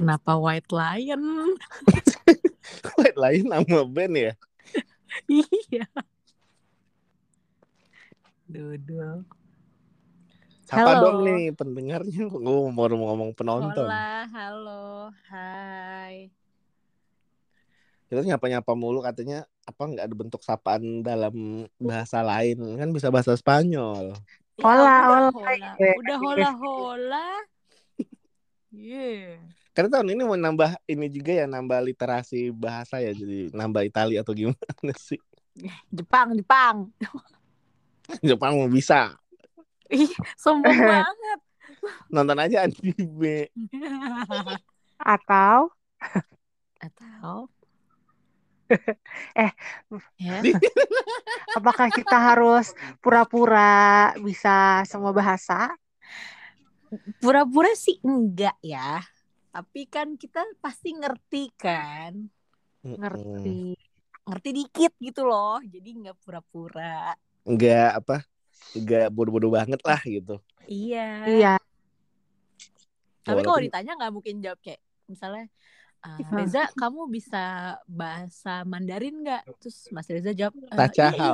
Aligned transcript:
Kenapa 0.00 0.32
White 0.32 0.72
Lion? 0.72 1.20
White 2.96 3.20
Lion 3.20 3.52
nama 3.52 3.84
band 3.84 4.16
ya? 4.16 4.32
iya. 5.28 5.84
Dudul. 8.48 9.28
Siapa 10.64 10.96
Halo. 10.96 11.04
dong 11.04 11.18
nih 11.28 11.52
pendengarnya? 11.52 12.32
Gue 12.32 12.72
mau 12.72 12.88
ngomong 12.88 13.36
penonton. 13.36 13.84
Hola, 13.84 14.24
halo, 14.32 15.12
hai. 15.28 16.32
Kita 18.08 18.24
nyapa-nyapa 18.24 18.72
mulu 18.72 19.04
katanya 19.04 19.44
apa 19.68 19.84
nggak 19.84 20.04
ada 20.08 20.16
bentuk 20.16 20.40
sapaan 20.40 21.04
dalam 21.04 21.68
bahasa 21.76 22.24
lain 22.24 22.56
kan 22.80 22.88
bisa 22.88 23.12
bahasa 23.12 23.36
Spanyol. 23.36 24.16
Ya, 24.56 24.64
Hola, 24.64 24.80
udah 24.80 24.96
hola. 25.04 25.28
hola. 25.28 25.70
Udah 26.00 26.16
hola 26.24 26.50
hola. 26.56 27.28
Yeah. 28.72 29.59
Karena 29.80 29.88
tahun 29.96 30.12
ini 30.12 30.22
mau 30.28 30.36
nambah 30.36 30.70
ini 30.92 31.06
juga 31.08 31.32
ya 31.40 31.46
nambah 31.48 31.80
literasi 31.88 32.52
bahasa 32.52 33.00
ya 33.00 33.16
jadi 33.16 33.48
nambah 33.56 33.82
Itali 33.88 34.20
atau 34.20 34.36
gimana 34.36 34.92
sih? 35.00 35.16
Jepang, 35.90 36.34
Jepang. 36.36 36.76
Jepang 38.24 38.56
mau 38.58 38.68
bisa 38.70 39.16
Ih, 39.90 40.10
sombong 40.42 40.80
banget. 40.90 41.38
nonton 42.10 42.38
aja 42.38 42.66
anime. 42.66 43.50
Atau 45.14 45.72
Atau 46.80 47.48
Eh, 49.34 49.50
ya. 50.18 50.46
apakah 51.56 51.88
kita 51.94 52.16
harus 52.18 52.72
pura-pura 53.02 54.14
bisa 54.22 54.82
semua 54.90 55.12
bahasa? 55.14 55.70
Pura-pura 57.20 57.70
sih 57.78 57.96
enggak 58.06 58.56
ya. 58.64 58.98
Tapi 59.50 59.82
kan 59.90 60.14
kita 60.14 60.46
pasti 60.62 60.94
ngerti 60.94 61.44
kan. 61.58 62.14
Ngerti. 62.86 63.74
Ngerti 64.26 64.48
dikit 64.54 64.92
gitu 65.02 65.26
loh. 65.26 65.58
Jadi 65.62 65.90
nggak 66.06 66.16
pura-pura. 66.22 67.14
Enggak 67.42 67.98
apa? 67.98 68.16
Enggak 68.78 69.10
bodoh-bodoh 69.10 69.50
banget 69.50 69.80
lah 69.82 70.00
gitu. 70.06 70.38
Iya. 70.70 71.10
Iya. 71.26 71.54
Tapi 73.26 73.40
kalau 73.42 73.58
ditanya 73.58 73.98
nggak 73.98 74.12
mungkin 74.14 74.38
jawab 74.38 74.58
kayak 74.62 74.80
misalnya 75.10 75.50
"Ah, 76.00 76.16
Hmm. 76.16 76.36
Reza 76.40 76.64
kamu 76.80 77.12
bisa 77.12 77.76
bahasa 77.84 78.64
Mandarin 78.64 79.20
nggak? 79.20 79.42
Terus 79.60 79.76
Mas 79.92 80.08
Reza 80.08 80.32
jawab 80.32 80.56
"Eh, 80.56 80.76
Taca 80.76 81.06
iya, 81.12 81.20
iya, 81.20 81.32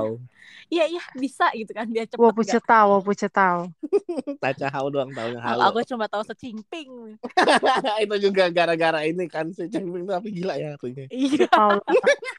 iya 0.70 0.84
iya 0.98 1.02
bisa 1.14 1.46
gitu 1.54 1.70
kan 1.70 1.86
dia 1.86 2.02
Wo 2.18 2.26
nggak? 2.26 2.34
puce 2.34 2.58
tahu, 2.58 2.88
wo 2.90 2.98
puce 3.06 3.28
tahu. 3.30 3.60
Taca 4.42 4.66
hao 4.74 4.86
doang 4.90 5.10
taunya 5.14 5.38
Oh, 5.38 5.44
halo. 5.46 5.62
Aku 5.70 5.80
cuma 5.86 6.10
tahu 6.10 6.22
secingping. 6.26 7.14
itu 8.04 8.16
juga 8.26 8.50
gara-gara 8.50 9.06
ini 9.06 9.30
kan 9.30 9.54
tuh 9.54 9.66
apa 10.10 10.26
gila 10.26 10.54
ya 10.58 10.74
artinya. 10.74 11.04
Iya. 11.14 11.46
Allah. 11.54 11.82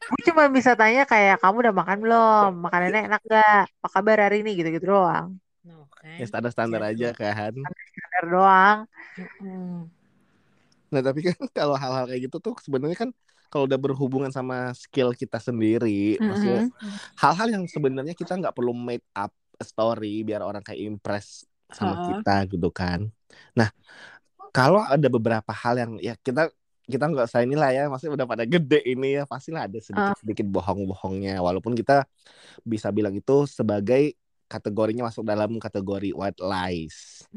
Gue 0.08 0.22
cuma 0.28 0.44
bisa 0.52 0.72
tanya 0.76 1.04
kayak 1.08 1.40
kamu 1.44 1.56
udah 1.64 1.76
makan 1.76 1.98
belum? 2.04 2.50
Makanannya 2.64 3.02
enak 3.08 3.22
gak? 3.28 3.64
Apa 3.80 3.88
kabar 3.88 4.18
hari 4.28 4.44
ini? 4.44 4.52
Gitu-gitu 4.60 4.84
doang. 4.88 5.40
No, 5.68 5.88
kan? 5.96 6.16
Ya 6.20 6.26
standar-standar 6.28 6.82
Jago. 6.84 6.92
aja 6.92 7.08
kan. 7.16 7.54
Standar 7.96 8.24
doang. 8.32 8.78
Mm-mm. 9.18 9.97
Nah 10.94 11.02
tapi 11.04 11.20
kan 11.28 11.36
kalau 11.58 11.76
hal-hal 11.76 12.06
kayak 12.08 12.22
gitu 12.30 12.38
tuh 12.40 12.54
sebenarnya 12.64 12.98
kan 13.08 13.10
kalau 13.48 13.64
udah 13.64 13.80
berhubungan 13.80 14.28
sama 14.28 14.76
skill 14.76 15.16
kita 15.16 15.40
sendiri, 15.40 16.20
maksudnya 16.20 16.68
hal-hal 17.16 17.48
yang 17.48 17.64
sebenarnya 17.64 18.12
kita 18.12 18.36
nggak 18.36 18.52
perlu 18.52 18.76
make 18.76 19.08
up 19.16 19.32
story 19.64 20.28
biar 20.28 20.44
orang 20.44 20.60
kayak 20.60 20.84
impress 20.84 21.48
sama 21.72 21.96
Ha-ha. 21.96 22.20
kita 22.20 22.36
gitu 22.52 22.70
kan. 22.76 23.08
Nah 23.56 23.72
kalau 24.52 24.84
ada 24.84 25.08
beberapa 25.08 25.52
hal 25.56 25.76
yang 25.80 25.92
ya 26.04 26.20
kita 26.20 26.52
kita 26.88 27.04
nggak 27.04 27.28
usah 27.28 27.44
inilah 27.44 27.70
ya, 27.76 27.84
maksudnya 27.92 28.16
udah 28.16 28.28
pada 28.28 28.44
gede 28.48 28.80
ini 28.88 29.20
ya 29.20 29.24
pastilah 29.28 29.68
ada 29.68 29.76
sedikit-sedikit 29.76 30.48
bohong-bohongnya, 30.48 31.40
walaupun 31.44 31.76
kita 31.76 32.08
bisa 32.64 32.92
bilang 32.96 33.12
itu 33.16 33.44
sebagai 33.44 34.16
kategorinya 34.48 35.04
masuk 35.08 35.24
dalam 35.28 35.60
kategori 35.60 36.12
white 36.16 36.42
lies, 36.42 37.28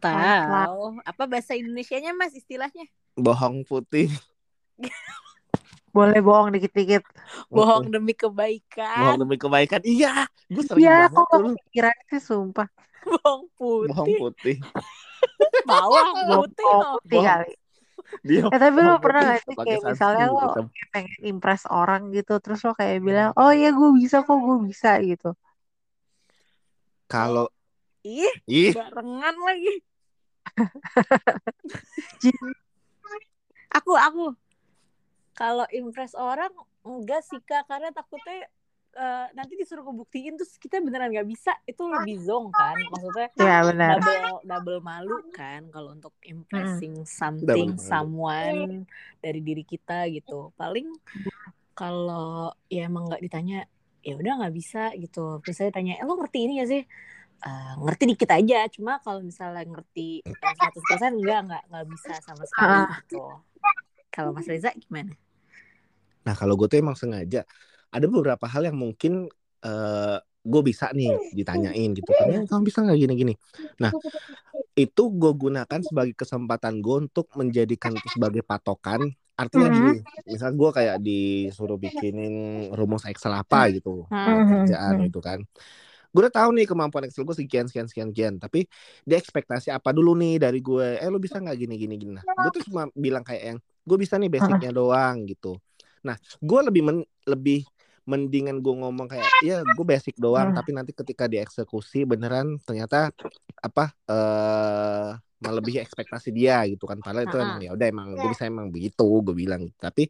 Tahu 0.00 1.02
apa 1.04 1.22
bahasa 1.28 1.52
Indonesianya 1.54 2.12
Mas 2.16 2.32
istilahnya? 2.32 2.86
bohong 3.18 3.62
putih, 3.68 4.08
Boleh 5.96 6.22
bohong 6.22 6.54
dikit-dikit. 6.54 7.02
Bohong 7.50 7.90
demi 7.90 8.14
bohong 8.94 9.16
kebaikan. 9.16 9.18
demi 9.20 9.36
kebaikan. 9.42 9.82
Iya, 9.82 10.26
gue 10.46 10.62
sering 10.62 10.86
Iya, 10.86 10.92
banget 10.94 11.10
kok 11.14 11.26
gak 11.30 11.42
tuh 11.42 11.54
kepikiran 11.58 11.96
sih 12.10 12.22
sumpah. 12.22 12.68
Bohong 13.02 13.42
bohong 13.82 14.12
putih. 14.14 14.18
putih. 14.20 14.56
Bawang 15.68 16.08
Bohong 16.26 16.46
putih 16.46 16.70
loh. 16.80 16.94
putih 16.94 17.20
Bohong. 17.20 17.26
kali. 17.28 17.52
Dia 18.26 18.42
Eh 18.52 18.58
tapi 18.62 18.78
lo 18.82 18.92
bohong 18.94 19.02
pernah 19.04 19.22
putih 19.22 19.34
gak 19.34 19.42
sih 19.46 19.56
kayak 19.64 19.82
misalnya 19.90 20.24
sunscreen 20.26 20.34
lo 20.34 20.46
pengen 20.94 21.18
impress 21.30 21.62
orang 21.70 22.02
gitu 22.16 22.32
terus 22.42 22.60
lo 22.66 22.72
kayak 22.74 22.98
bilang 23.06 23.30
oh 23.38 23.50
iya 23.54 23.70
gue 23.70 23.88
bisa 24.00 24.16
kok 24.26 24.38
gue 24.46 24.56
bisa 24.70 24.88
gitu 25.10 25.28
Kalau 27.10 27.50
Ih, 28.00 28.32
ih. 28.48 28.72
barengan 28.72 29.36
lagi. 29.36 29.74
Aku 33.70 33.92
aku. 33.94 34.34
Kalau 35.36 35.66
impress 35.70 36.16
orang 36.16 36.50
enggak 36.80 37.22
sih 37.22 37.38
kak. 37.44 37.68
Karena 37.68 37.92
takutnya 37.92 38.48
eh, 38.90 39.26
nanti 39.36 39.54
disuruh 39.54 39.84
ngebuktiin 39.84 40.34
terus 40.34 40.56
kita 40.56 40.80
beneran 40.80 41.12
nggak 41.12 41.28
bisa. 41.28 41.52
Itu 41.68 41.86
lebih 41.86 42.18
zong 42.24 42.50
kan? 42.50 42.74
Maksudnya 42.88 43.28
ya 43.36 43.58
benar. 43.68 44.00
double 44.00 44.40
double 44.42 44.80
malu 44.80 45.20
kan? 45.30 45.68
Kalau 45.68 45.92
untuk 45.92 46.16
impressing 46.24 47.04
something 47.04 47.46
Double 47.46 47.76
malu. 47.76 47.84
someone 47.84 48.60
dari 49.20 49.44
diri 49.44 49.62
kita 49.62 50.08
gitu. 50.08 50.50
Paling 50.56 50.88
kalau 51.76 52.50
ya 52.66 52.88
emang 52.88 53.06
nggak 53.06 53.22
ditanya 53.22 53.68
ya 54.00 54.14
udah 54.16 54.32
nggak 54.44 54.54
bisa 54.54 54.92
gitu. 54.96 55.40
Misalnya 55.44 55.72
tanya 55.72 55.92
eh, 55.96 56.04
lo 56.04 56.16
ngerti 56.16 56.38
ini 56.44 56.52
gak 56.60 56.70
sih? 56.70 56.82
Eh, 57.40 57.72
ngerti 57.80 58.04
dikit 58.04 58.30
aja. 58.32 58.58
Cuma 58.68 59.00
kalau 59.00 59.20
misalnya 59.20 59.64
ngerti 59.64 60.20
eh, 60.24 60.34
100% 60.36 61.16
enggak 61.20 61.40
enggak 61.48 61.62
nggak 61.68 61.86
bisa 61.88 62.12
sama 62.20 62.44
sekali 62.44 62.78
Ah. 62.84 62.88
gitu. 63.00 63.20
Kalau 64.10 64.30
Mas 64.34 64.48
Reza 64.48 64.74
gimana? 64.74 65.14
Nah 66.26 66.34
kalau 66.36 66.58
gue 66.58 66.68
tuh 66.68 66.78
emang 66.80 66.98
sengaja 66.98 67.46
ada 67.90 68.06
beberapa 68.06 68.44
hal 68.44 68.68
yang 68.68 68.76
mungkin 68.76 69.26
eh 69.60 70.18
gue 70.40 70.62
bisa 70.64 70.88
nih 70.96 71.12
ditanyain 71.36 71.92
gitu 71.92 72.16
kan 72.16 72.32
"Eh, 72.32 72.48
kamu 72.48 72.62
bisa 72.64 72.80
nggak 72.80 72.96
gini-gini? 72.96 73.34
Nah 73.76 73.92
itu 74.72 75.02
gue 75.12 75.32
gunakan 75.36 75.80
sebagai 75.84 76.16
kesempatan 76.16 76.80
gue 76.80 76.96
untuk 77.08 77.28
menjadikan 77.36 77.92
itu 77.92 78.08
sebagai 78.16 78.40
patokan 78.40 79.12
artinya 79.40 79.68
Mhm. 79.68 79.74
gini 79.74 79.92
misal 80.28 80.52
gue 80.52 80.70
kayak 80.70 80.96
disuruh 81.00 81.80
bikinin 81.80 82.34
rumus 82.70 83.08
Excel 83.08 83.32
apa 83.32 83.72
gitu 83.72 84.04
Hmm. 84.06 84.68
kerjaan 84.68 85.00
gitu 85.08 85.20
kan. 85.24 85.40
Gue 86.10 86.26
udah 86.26 86.34
tahu 86.34 86.50
nih 86.58 86.66
kemampuan 86.66 87.06
Excel 87.06 87.24
gue 87.24 87.32
sekian 87.32 87.64
sekian 87.64 87.86
sekian 87.86 88.10
sekian 88.10 88.34
tapi 88.36 88.68
dia 89.02 89.16
ekspektasi 89.16 89.70
apa 89.70 89.90
dulu 89.90 90.12
nih 90.12 90.36
dari 90.36 90.60
gue 90.60 90.98
eh 90.98 91.08
lu 91.08 91.16
bisa 91.16 91.40
nggak 91.40 91.56
gini 91.56 91.74
gini 91.74 91.94
gini? 91.96 92.12
Nah 92.18 92.24
gue 92.26 92.50
tuh 92.60 92.68
cuma 92.68 92.90
bilang 92.92 93.22
kayak 93.22 93.42
yang 93.54 93.58
gue 93.58 93.96
bisa 93.96 94.20
nih 94.20 94.28
basicnya 94.28 94.70
doang 94.70 95.24
gitu. 95.24 95.56
Nah 96.02 96.14
gue 96.36 96.60
lebih 96.66 96.82
men- 96.84 97.08
lebih 97.24 97.64
mendingan 98.04 98.58
gue 98.58 98.74
ngomong 98.74 99.06
kayak 99.06 99.28
ya 99.40 99.62
gue 99.62 99.86
basic 99.86 100.18
doang 100.18 100.50
Hmm. 100.50 100.58
tapi 100.58 100.74
nanti 100.74 100.90
ketika 100.90 101.30
dieksekusi 101.30 102.02
beneran 102.02 102.58
ternyata 102.60 103.14
apa 103.62 103.94
eh 104.04 105.10
melebihi 105.40 105.80
ekspektasi 105.80 106.30
dia 106.30 106.62
gitu 106.68 106.84
kan. 106.84 107.00
Padahal 107.00 107.24
itu 107.24 107.36
emang 107.36 107.60
ya 107.60 107.70
udah 107.72 107.86
emang 107.88 108.06
gue 108.12 108.28
bisa 108.28 108.44
emang 108.44 108.68
begitu 108.68 109.04
gue 109.24 109.34
bilang. 109.34 109.68
Tapi 109.76 110.06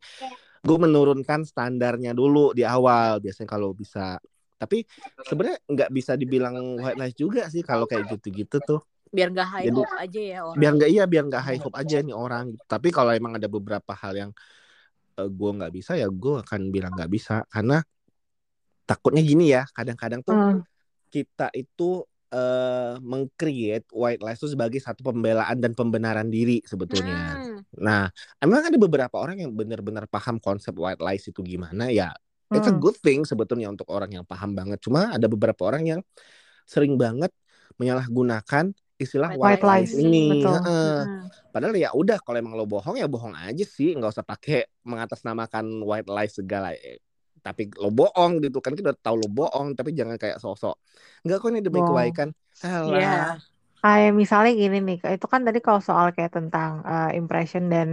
gue 0.61 0.77
menurunkan 0.77 1.47
standarnya 1.47 2.13
dulu 2.13 2.51
di 2.53 2.67
awal. 2.67 3.23
Biasanya 3.23 3.49
kalau 3.49 3.71
bisa 3.73 4.19
tapi 4.61 4.85
sebenarnya 5.25 5.57
nggak 5.65 5.91
bisa 5.91 6.13
dibilang 6.21 6.53
white 6.77 7.01
lies 7.01 7.17
juga 7.17 7.49
sih 7.49 7.65
kalau 7.65 7.89
kayak 7.89 8.11
gitu-gitu 8.13 8.61
tuh. 8.61 8.83
Biar 9.09 9.33
nggak 9.33 9.49
high 9.49 9.67
Jadi- 9.71 9.79
hope 9.81 9.95
aja 9.97 10.21
ya 10.21 10.39
orang. 10.47 10.59
biar 10.61 10.73
nggak 10.77 10.91
iya 10.93 11.05
biar 11.09 11.25
nggak 11.27 11.43
high 11.43 11.61
hope 11.65 11.75
aja 11.75 11.97
nih 11.99 12.15
orang 12.15 12.47
tapi 12.69 12.95
kalau 12.95 13.11
emang 13.11 13.35
ada 13.35 13.49
beberapa 13.51 13.91
hal 13.91 14.15
yang 14.15 14.31
gue 15.19 15.51
nggak 15.57 15.73
bisa 15.75 15.99
ya 15.99 16.07
gue 16.07 16.35
akan 16.45 16.71
bilang 16.71 16.93
nggak 16.93 17.11
bisa. 17.11 17.43
Karena 17.49 17.81
takutnya 18.85 19.23
gini 19.23 19.51
ya 19.51 19.63
kadang-kadang 19.71 20.21
tuh 20.23 20.35
Hmm. 20.35 20.61
kita 21.09 21.51
itu 21.55 22.03
eh 22.31 22.95
mengcreate 23.03 23.87
white 23.91 24.23
lies 24.23 24.39
itu 24.39 24.55
sebagai 24.55 24.79
satu 24.79 25.03
pembelaan 25.03 25.59
dan 25.59 25.75
pembenaran 25.75 26.31
diri 26.31 26.63
sebetulnya 26.63 27.39
Hmm. 27.43 27.63
Nah, 27.71 28.11
emang 28.43 28.67
ada 28.67 28.75
beberapa 28.75 29.15
orang 29.23 29.47
yang 29.47 29.55
benar-benar 29.55 30.11
paham 30.11 30.43
konsep 30.43 30.75
white 30.75 30.99
lies 30.99 31.23
itu 31.31 31.39
gimana 31.47 31.87
ya. 31.91 32.11
It's 32.51 32.67
a 32.67 32.75
Hmm. 32.75 32.83
good 32.83 32.99
thing 32.99 33.23
sebetulnya 33.23 33.71
untuk 33.71 33.87
orang 33.95 34.11
yang 34.11 34.25
paham 34.27 34.59
banget. 34.59 34.83
Cuma 34.83 35.15
ada 35.15 35.27
beberapa 35.31 35.71
orang 35.71 35.87
yang 35.87 36.01
sering 36.67 36.99
banget 36.99 37.31
menyalahgunakan 37.79 38.75
istilah 39.01 39.33
White 39.39 39.63
white, 39.63 39.65
lies 39.65 39.93
ini. 39.97 40.35
betul. 40.35 40.59
Hmm. 40.61 41.31
Padahal 41.55 41.75
ya 41.79 41.91
udah 41.95 42.19
kalau 42.23 42.39
emang 42.43 42.55
lo 42.59 42.67
bohong 42.67 42.99
ya 42.99 43.07
bohong 43.07 43.35
aja 43.35 43.65
sih, 43.67 43.95
nggak 43.95 44.11
usah 44.13 44.27
pakai 44.27 44.67
mengatasnamakan 44.87 45.83
white 45.87 46.11
lies 46.11 46.35
segala. 46.37 46.75
Tapi 47.47 47.63
lo 47.83 47.89
bohong 47.99 48.33
gitu 48.45 48.59
kan 48.65 48.73
kita 48.79 48.89
udah 48.95 49.03
tahu 49.07 49.17
lo 49.23 49.27
bohong, 49.39 49.69
tapi 49.79 49.91
jangan 49.99 50.17
kayak 50.23 50.39
sosok. 50.45 50.75
Enggak 51.23 51.37
kok 51.43 51.49
ini 51.53 51.61
demi 51.67 51.81
Bohong. 51.81 51.89
kebaikan. 51.89 52.29
Alah. 52.67 52.89
Iya. 52.89 53.07
Kayak 53.83 54.13
misalnya 54.23 54.51
gini 54.63 54.77
nih, 54.87 54.97
itu 55.17 55.27
kan 55.35 55.43
tadi 55.47 55.59
kalau 55.67 55.81
soal 55.89 56.07
kayak 56.17 56.33
tentang 56.39 56.71
eh, 56.91 57.07
impression 57.21 57.65
dan 57.75 57.89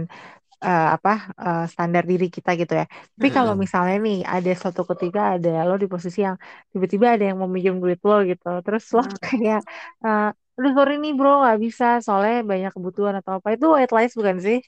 eh, 0.66 0.82
apa 0.96 1.10
eh, 1.44 1.60
standar 1.72 2.04
diri 2.10 2.26
kita 2.36 2.50
gitu 2.60 2.72
ya. 2.80 2.84
Tapi 3.16 3.28
kalau 3.36 3.54
misalnya 3.64 3.94
nih 4.06 4.16
ada 4.34 4.50
suatu 4.62 4.82
ketika 4.92 5.20
ada 5.34 5.50
lo 5.68 5.74
di 5.82 5.88
posisi 5.94 6.18
yang 6.28 6.36
tiba-tiba 6.72 7.06
ada 7.14 7.24
yang 7.30 7.38
mau 7.42 7.50
minjem 7.56 7.76
duit 7.84 8.00
lo 8.08 8.14
gitu, 8.30 8.46
terus 8.66 8.84
lo 8.96 9.00
Hmm. 9.00 9.16
kayak, 9.26 9.60
eh 10.06 10.24
aduh 10.58 10.72
sorry 10.78 10.94
nih 11.04 11.12
bro 11.18 11.30
nggak 11.42 11.58
bisa 11.66 11.84
soalnya 12.06 12.34
banyak 12.50 12.70
kebutuhan 12.76 13.14
atau 13.20 13.32
apa 13.38 13.48
itu 13.56 13.66
white 13.74 13.92
lies 13.96 14.14
bukan 14.20 14.38
sih? 14.46 14.58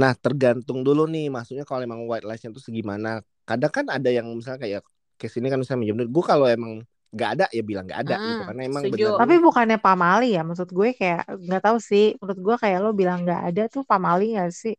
Nah, 0.00 0.12
tergantung 0.24 0.78
dulu 0.86 1.02
nih, 1.10 1.26
maksudnya 1.34 1.64
kalau 1.68 1.82
emang 1.86 2.00
white 2.10 2.26
lies-nya 2.28 2.50
tuh 2.56 2.62
segimana. 2.68 3.08
Kadang 3.48 3.72
kan 3.76 3.86
ada 3.96 4.08
yang 4.16 4.26
misalnya 4.38 4.60
kayak 4.64 4.82
ke 5.18 5.26
sini 5.32 5.46
kan 5.50 5.58
misalnya 5.60 5.80
minjem 5.82 5.96
duit. 6.00 6.10
Gue 6.16 6.24
kalau 6.32 6.46
emang 6.46 6.72
nggak 7.14 7.30
ada 7.34 7.44
ya 7.56 7.62
bilang 7.68 7.84
nggak 7.88 8.00
ada 8.06 8.14
gitu 8.30 8.40
Hmm, 8.40 8.46
karena 8.46 8.62
emang 8.70 8.84
setuju. 8.84 9.02
bener 9.12 9.12
Tapi 9.18 9.34
bukannya 9.44 9.76
pamali 9.84 10.24
ya, 10.36 10.40
maksud 10.48 10.68
gue 10.78 10.88
kayak 10.98 11.20
nggak 11.44 11.62
tahu 11.66 11.78
sih. 11.90 12.04
Menurut 12.22 12.38
gue 12.46 12.56
kayak 12.62 12.78
lo 12.84 12.90
bilang 13.00 13.18
nggak 13.26 13.40
ada 13.52 13.62
tuh 13.74 13.82
pamali 13.90 14.24
nggak 14.38 14.50
sih? 14.62 14.74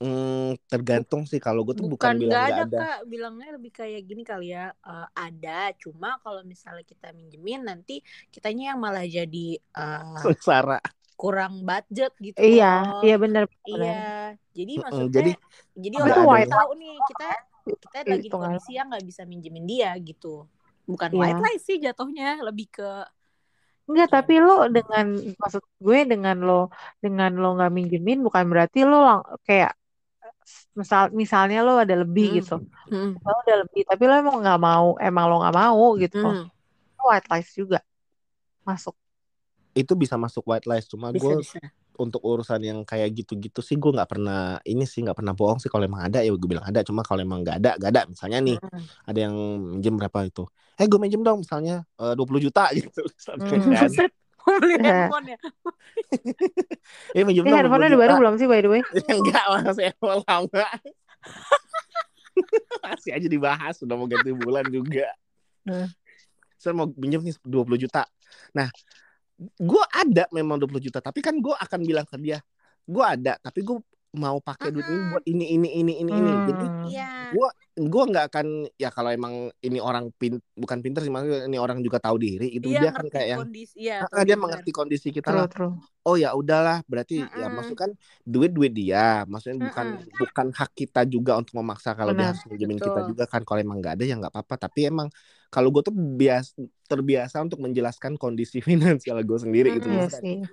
hmm, 0.00 0.58
tergantung 0.70 1.22
sih 1.30 1.40
kalau 1.46 1.60
gue 1.66 1.74
tuh 1.80 1.86
bukan 1.92 2.12
Bukan 2.14 2.14
bilang 2.20 2.38
nggak 2.38 2.42
nggak 2.44 2.58
ada 2.58 2.64
ada. 2.66 2.78
kak, 2.78 2.96
bilangnya 3.10 3.58
lebih 3.58 3.72
kayak 3.74 4.00
gini 4.06 4.22
kali 4.22 4.54
ya. 4.54 4.70
eh, 4.86 5.06
ada, 5.18 5.74
cuma 5.82 6.08
kalau 6.22 6.46
misalnya 6.46 6.84
kita 6.86 7.10
minjemin 7.18 7.60
nanti 7.66 7.98
kitanya 8.30 8.62
yang 8.74 8.78
malah 8.84 9.02
jadi 9.16 9.46
eh, 9.58 10.02
Sengsara. 10.14 10.80
Kurang 11.20 11.52
budget 11.68 12.12
gitu 12.26 12.42
Iya, 12.44 12.64
loh. 12.66 13.04
iya 13.04 13.14
benar. 13.22 13.44
Iya, 13.68 13.90
jadi 14.56 14.72
maksudnya 14.84 15.10
jadi 15.16 15.30
jadi 15.84 15.96
orang 16.06 16.20
itu 16.28 16.36
white 16.36 16.50
tahu 16.52 16.70
nih 16.82 16.92
kita 17.08 17.24
kita 17.82 17.98
lies 18.06 18.06
lagi 18.12 18.28
di 18.32 18.36
kan. 18.40 18.40
kondisi 18.40 18.70
yang 18.78 18.86
nggak 18.92 19.06
bisa 19.10 19.22
minjemin 19.30 19.64
dia 19.72 19.90
gitu. 20.08 20.26
Bukan 20.90 21.12
Iya. 21.12 21.20
white 21.20 21.40
lies 21.44 21.62
sih 21.68 21.78
jatuhnya, 21.84 22.40
lebih 22.46 22.66
ke 22.76 22.84
Enggak, 23.88 24.08
ya 24.08 24.16
tapi 24.16 24.32
lo 24.46 24.52
dengan 24.76 25.06
maksud 25.42 25.62
gue 25.86 25.98
dengan 26.12 26.36
lo 26.48 26.52
dengan 27.04 27.30
lo 27.40 27.46
nggak 27.56 27.72
minjemin 27.76 28.18
bukan 28.26 28.44
berarti 28.52 28.78
lo 28.90 28.96
lang- 29.06 29.26
kayak 29.48 29.70
misal 30.80 31.02
misalnya 31.22 31.56
lo 31.66 31.72
ada 31.82 31.94
lebih 32.02 32.24
hmm, 32.24 32.40
gitu. 32.40 32.52
hmm, 32.90 33.16
Lo 33.26 33.30
ada 33.42 33.54
lebih, 33.64 33.82
tapi 33.90 34.02
lo 34.08 34.14
emang 34.22 34.36
nggak 34.44 34.60
mau, 34.68 34.86
emang 35.06 35.24
lo 35.30 35.34
nggak 35.42 35.56
mau 35.62 35.84
gitu. 36.02 36.18
hmm, 36.22 36.48
white 37.06 37.26
lies 37.32 37.50
juga 37.60 37.78
masuk. 38.68 38.96
Itu 39.74 39.92
bisa 39.94 40.14
masuk 40.14 40.46
white 40.46 40.64
lies. 40.64 40.86
Cuma 40.86 41.10
bisa 41.10 41.20
gue 41.20 41.34
bisa. 41.42 41.58
untuk 41.94 42.22
urusan 42.22 42.58
yang 42.58 42.78
kayak 42.82 43.14
gitu-gitu 43.14 43.58
sih 43.58 43.74
gue 43.74 43.90
nggak 43.90 44.08
pernah 44.08 44.58
ini 44.62 44.82
sih 44.82 45.02
nggak 45.02 45.14
pernah 45.14 45.30
bohong 45.30 45.58
sih 45.58 45.66
kalau 45.66 45.82
emang 45.82 46.02
ada 46.02 46.18
ya 46.18 46.30
gue 46.30 46.48
bilang 46.48 46.62
ada 46.62 46.82
cuma 46.82 47.02
kalau 47.02 47.22
emang 47.22 47.42
nggak 47.42 47.62
ada 47.62 47.70
nggak 47.78 47.90
ada 47.90 48.02
misalnya 48.06 48.38
nih 48.40 48.58
Hmm, 48.58 48.82
ada 49.06 49.18
yang 49.20 49.34
minjem 49.70 49.94
berapa 49.94 50.18
itu 50.26 50.42
eh 50.74 50.90
gue 50.90 50.98
minjem 50.98 51.22
dong 51.22 51.46
misalnya 51.46 51.86
eh, 51.94 52.14
20 52.18 52.42
juta 52.42 52.66
gitu 52.74 52.98
Hmm. 53.30 53.70
kan 53.70 54.10
beli 54.58 54.74
Eh. 54.74 54.82
handphone 54.82 55.26
ya. 55.30 55.38
eh 57.16 57.22
minjem 57.22 57.46
Ini 57.46 57.48
dong 57.48 57.54
20 57.54 57.62
handphonenya 57.62 57.88
udah 57.88 58.00
baru 58.02 58.14
belum 58.18 58.34
sih 58.36 58.46
by 58.50 58.58
the 58.58 58.70
way? 58.74 58.82
enggak 59.14 59.44
masih 59.62 59.84
Apple 59.88 60.18
lama 60.20 60.66
masih 62.82 63.10
aja 63.14 63.26
dibahas 63.26 63.74
udah 63.80 63.94
mau 63.94 64.06
ganti 64.06 64.30
bulan 64.34 64.66
juga 64.66 65.08
Hmm. 65.64 65.88
saya 66.58 66.76
mau 66.76 66.90
minjem 66.92 67.22
nih 67.22 67.38
20 67.40 67.78
juta 67.78 68.04
nah 68.50 68.68
gue 69.40 69.84
ada 69.90 70.24
memang 70.30 70.56
20 70.56 70.78
juta 70.80 70.98
tapi 71.02 71.18
kan 71.18 71.34
gue 71.38 71.54
akan 71.54 71.80
bilang 71.82 72.06
ke 72.06 72.16
dia 72.18 72.38
gue 72.84 73.04
ada 73.04 73.34
tapi 73.42 73.66
gue 73.66 73.78
mau 74.14 74.38
pakai 74.38 74.70
duit 74.70 74.86
ini 74.86 75.00
buat 75.10 75.24
ini 75.26 75.44
ini 75.58 75.68
ini 75.74 75.92
ini 76.06 76.12
ini 76.14 76.32
jadi 76.46 76.66
Hmm. 76.84 76.86
Iya. 76.86 77.08
gue 77.34 77.48
gue 77.90 78.02
nggak 78.14 78.24
akan 78.30 78.46
ya 78.78 78.92
kalau 78.94 79.10
emang 79.10 79.50
ini 79.58 79.82
orang 79.82 80.12
pin 80.14 80.38
bukan 80.54 80.78
pinter 80.78 81.02
sih 81.02 81.10
maksudnya 81.10 81.50
ini 81.50 81.58
orang 81.58 81.82
juga 81.82 81.98
tahu 81.98 82.20
diri 82.22 82.46
itu 82.52 82.70
Iya 82.70 82.78
dia 82.78 82.90
kan 82.94 83.06
kayak 83.10 83.28
yang 83.34 83.40
kondisi. 83.42 83.74
Iya, 83.74 83.96
ah, 84.04 84.08
tahu 84.12 84.22
dia 84.22 84.36
mengerti 84.38 84.70
kondisi 84.70 85.08
kita 85.10 85.32
True, 85.32 85.38
lah 85.42 85.46
true. 85.50 85.72
oh 86.04 86.14
ya 86.14 86.30
udahlah 86.30 86.84
berarti 86.86 87.24
ya 87.26 87.48
Mm-mm. 87.48 87.56
maksud 87.58 87.74
kan 87.74 87.90
duit 88.22 88.54
duit 88.54 88.70
dia 88.70 89.26
maksudnya 89.26 89.66
bukan 89.66 89.86
Mm-mm. 89.98 90.14
bukan 90.20 90.46
hak 90.54 90.70
kita 90.76 91.00
juga 91.10 91.32
untuk 91.34 91.58
memaksa 91.58 91.90
kalau 91.98 92.14
dia 92.14 92.30
Benar. 92.30 92.30
harus 92.36 92.42
minjemin 92.46 92.78
kita 92.78 93.00
juga 93.10 93.24
kan 93.26 93.42
kalau 93.42 93.58
emang 93.58 93.82
nggak 93.82 93.94
ada 93.98 94.04
ya 94.06 94.14
nggak 94.14 94.30
apa-apa 94.30 94.54
tapi 94.70 94.80
emang 94.86 95.08
kalau 95.50 95.68
gue 95.72 95.82
tuh 95.84 95.94
bias 95.94 96.52
terbiasa 96.86 97.40
untuk 97.40 97.60
menjelaskan 97.64 98.20
kondisi 98.20 98.60
finansial 98.68 99.20
gue 99.24 99.38
sendiri 99.40 99.68
gitu 99.80 99.88
Mm-mm. 99.88 100.08
Iya 100.08 100.46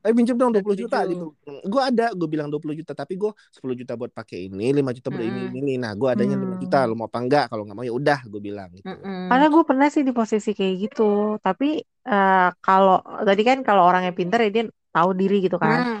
eh 0.00 0.16
pinjem 0.16 0.32
dong 0.32 0.48
20 0.48 0.80
juta 0.80 1.04
gitu 1.04 1.36
gue 1.44 1.82
ada 1.84 2.08
gue 2.16 2.24
bilang 2.24 2.48
20 2.48 2.72
juta 2.72 2.96
tapi 2.96 3.20
gue 3.20 3.28
10 3.52 3.76
juta 3.76 4.00
buat 4.00 4.08
pakai 4.08 4.48
ini 4.48 4.72
5 4.72 4.96
juta 4.96 5.12
buat 5.12 5.20
ini 5.20 5.52
Mm-mm. 5.52 5.52
ini 5.52 5.58
ini. 5.60 5.74
nah 5.76 5.92
gue 5.92 6.08
adanya 6.08 6.40
5 6.40 6.56
juta 6.56 6.78
Hmm. 6.80 6.88
lo 6.88 6.94
mau 6.96 7.04
apa 7.04 7.18
enggak 7.20 7.44
kalau 7.52 7.68
nggak 7.68 7.76
mau 7.76 7.84
ya 7.84 7.92
udah 7.92 8.20
gue 8.24 8.40
bilang 8.40 8.72
gitu 8.72 8.88
Mm-mm. 8.88 9.28
Karena 9.28 9.46
gue 9.52 9.62
pernah 9.68 9.88
sih 9.92 10.00
di 10.00 10.12
posisi 10.16 10.56
kayak 10.56 10.74
gitu. 10.88 11.36
Tapi 11.44 11.84
eh, 11.84 12.48
kalau 12.64 12.96
tadi 13.28 13.42
kan 13.44 13.60
kalau 13.60 13.84
orangnya 13.84 14.16
pintar 14.16 14.40
ya 14.40 14.48
dia 14.48 14.64
tahu 14.88 15.10
diri 15.12 15.44
gitu 15.44 15.60
kan. 15.60 16.00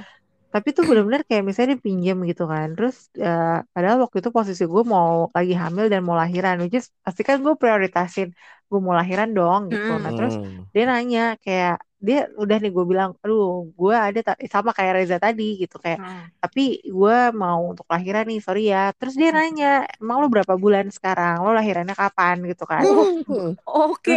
Tapi 0.52 0.68
tuh 0.76 0.84
bener-bener 0.88 1.22
kayak 1.28 1.42
misalnya 1.46 1.68
dia 1.74 1.82
pinjam 1.88 2.16
gitu 2.30 2.42
kan. 2.52 2.66
Terus 2.76 2.94
eh, 3.24 3.44
padahal 3.74 3.96
waktu 4.02 4.16
itu 4.22 4.30
posisi 4.36 4.62
gue 4.72 4.82
mau 4.94 5.10
lagi 5.36 5.52
hamil 5.62 5.84
dan 5.92 6.00
mau 6.06 6.16
lahiran. 6.22 6.54
Which 6.62 6.76
is 6.78 6.86
pasti 7.04 7.22
kan 7.28 7.36
gue 7.44 7.54
prioritasin 7.62 8.28
gue 8.70 8.78
mau 8.86 8.94
lahiran 9.00 9.28
dong 9.36 9.60
gitu. 9.72 9.90
Mm-mm. 9.90 10.02
Nah 10.02 10.12
terus 10.16 10.34
Hmm. 10.42 10.70
dia 10.74 10.82
nanya 10.90 11.20
kayak 11.44 11.74
dia 12.06 12.18
udah 12.42 12.56
nih 12.62 12.70
gue 12.76 12.84
bilang, 12.92 13.10
aduh 13.22 13.68
gue 13.78 13.94
ada 14.06 14.18
ta- 14.26 14.40
sama 14.54 14.70
kayak 14.76 14.92
Reza 14.96 15.16
tadi 15.24 15.42
gitu 15.62 15.76
kayak 15.84 16.00
Hmm. 16.00 16.24
tapi 16.42 16.60
gue 16.96 17.16
mau 17.42 17.60
untuk 17.72 17.86
lahiran 17.92 18.24
nih 18.30 18.38
sorry 18.46 18.60
ya. 18.72 18.78
Terus 18.98 19.14
dia 19.20 19.28
nanya 19.36 19.66
emang 20.00 20.16
lo 20.22 20.26
berapa 20.34 20.54
bulan 20.64 20.86
sekarang? 20.96 21.34
Lo 21.44 21.50
lahirannya 21.58 21.94
kapan 22.02 22.36
gitu 22.50 22.64
kan? 22.72 22.84
Hmm. 23.28 23.52
Oke. 23.68 24.12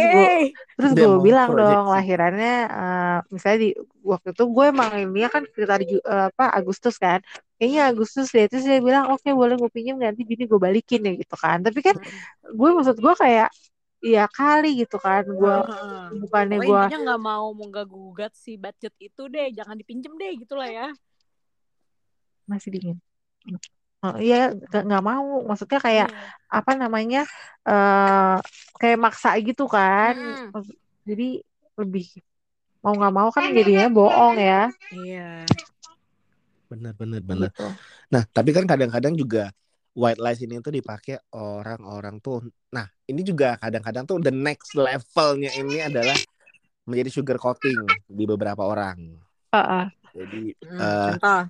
Terus 0.76 0.92
gue 0.98 1.06
terus 1.06 1.18
gue 1.20 1.20
bilang 1.26 1.48
dong 1.58 1.84
proyeksi. 1.86 1.94
lahirannya 1.94 2.52
eh, 2.78 3.16
misalnya 3.34 3.58
di 3.64 3.68
waktu 4.10 4.28
itu 4.34 4.42
gue 4.56 4.64
emang 4.72 4.90
ini 5.04 5.18
kan 5.34 5.42
sekitar 5.54 5.78
eh, 5.86 6.24
apa 6.30 6.44
Agustus 6.58 6.94
kan 7.04 7.18
kayaknya 7.56 7.80
Agustus 7.90 8.26
deh 8.34 8.44
terus 8.50 8.64
dia 8.68 8.78
bilang 8.82 9.04
oke 9.14 9.28
boleh 9.40 9.54
gue 9.60 9.70
pinjam 9.76 9.96
nanti 10.02 10.22
bini 10.30 10.44
gue 10.50 10.58
balikin 10.66 11.00
ya 11.06 11.12
gitu 11.22 11.34
kan 11.44 11.58
tapi 11.66 11.78
kan 11.86 11.94
Hmm. 11.94 12.56
gue 12.58 12.68
maksud 12.76 12.96
gue 13.04 13.14
kayak 13.22 13.48
ya 14.04 14.28
kali 14.28 14.84
gitu 14.84 15.00
kan 15.00 15.24
gue 15.24 15.56
Heeh. 15.64 16.20
bukannya 16.20 16.60
Pokoknya 16.60 16.68
gue 16.68 16.76
intinya 16.84 16.98
nggak 17.08 17.22
mau 17.24 17.46
mengganggu 17.56 18.04
si 18.36 18.60
budget 18.60 18.92
itu 19.00 19.22
deh, 19.26 19.48
jangan 19.56 19.80
dipinjem 19.80 20.12
deh 20.20 20.32
gitulah 20.36 20.68
ya. 20.68 20.88
masih 22.44 22.76
dingin 22.76 22.98
Oh, 24.04 24.20
iya 24.20 24.52
nggak 24.52 24.84
nggak 24.84 25.00
mau 25.00 25.48
maksudnya 25.48 25.80
kayak 25.80 26.08
Iya. 26.12 26.28
apa 26.52 26.72
namanya 26.76 27.24
eh 27.64 28.36
kayak 28.76 29.00
maksa 29.00 29.32
gitu 29.40 29.64
kan. 29.64 30.12
Maksud- 30.52 30.76
jadi 31.08 31.40
lebih 31.80 32.20
mau 32.84 32.92
nggak 32.92 33.14
mau 33.16 33.32
kan 33.32 33.48
jadinya 33.48 33.88
bohong 33.88 34.36
ya 34.36 34.68
Iya. 34.92 35.48
bener 36.68 36.92
bener 37.00 37.20
bener 37.24 37.48
gitu 37.48 37.64
nah 38.12 38.22
tapi 38.28 38.52
kan 38.52 38.68
kadang-kadang 38.68 39.16
juga 39.16 39.48
white 39.94 40.18
lies 40.18 40.42
ini 40.42 40.58
tuh 40.58 40.74
dipakai 40.74 41.22
orang-orang 41.32 42.18
tuh 42.18 42.42
nah 42.74 42.86
ini 43.06 43.22
juga 43.22 43.54
kadang-kadang 43.62 44.04
tuh 44.04 44.18
the 44.18 44.34
next 44.34 44.74
levelnya 44.74 45.54
ini 45.54 45.82
adalah 45.86 46.18
menjadi 46.84 47.10
sugar 47.10 47.38
coating 47.40 47.78
di 48.04 48.24
beberapa 48.26 48.66
orang 48.66 49.18
Heeh. 49.54 49.86
jadi 50.12 50.42
Hmm, 50.66 50.80
eh, 50.82 51.14
contoh. 51.14 51.40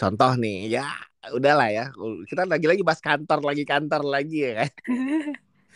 contoh 0.00 0.32
nih 0.40 0.80
ya 0.80 0.88
udahlah 1.36 1.68
ya 1.68 1.84
kita 2.24 2.48
lagi-lagi 2.48 2.80
bahas 2.80 3.04
kantor 3.04 3.44
lagi 3.44 3.64
kantor 3.68 4.02
lagi 4.08 4.38
ya 4.48 4.52
kan 4.64 4.70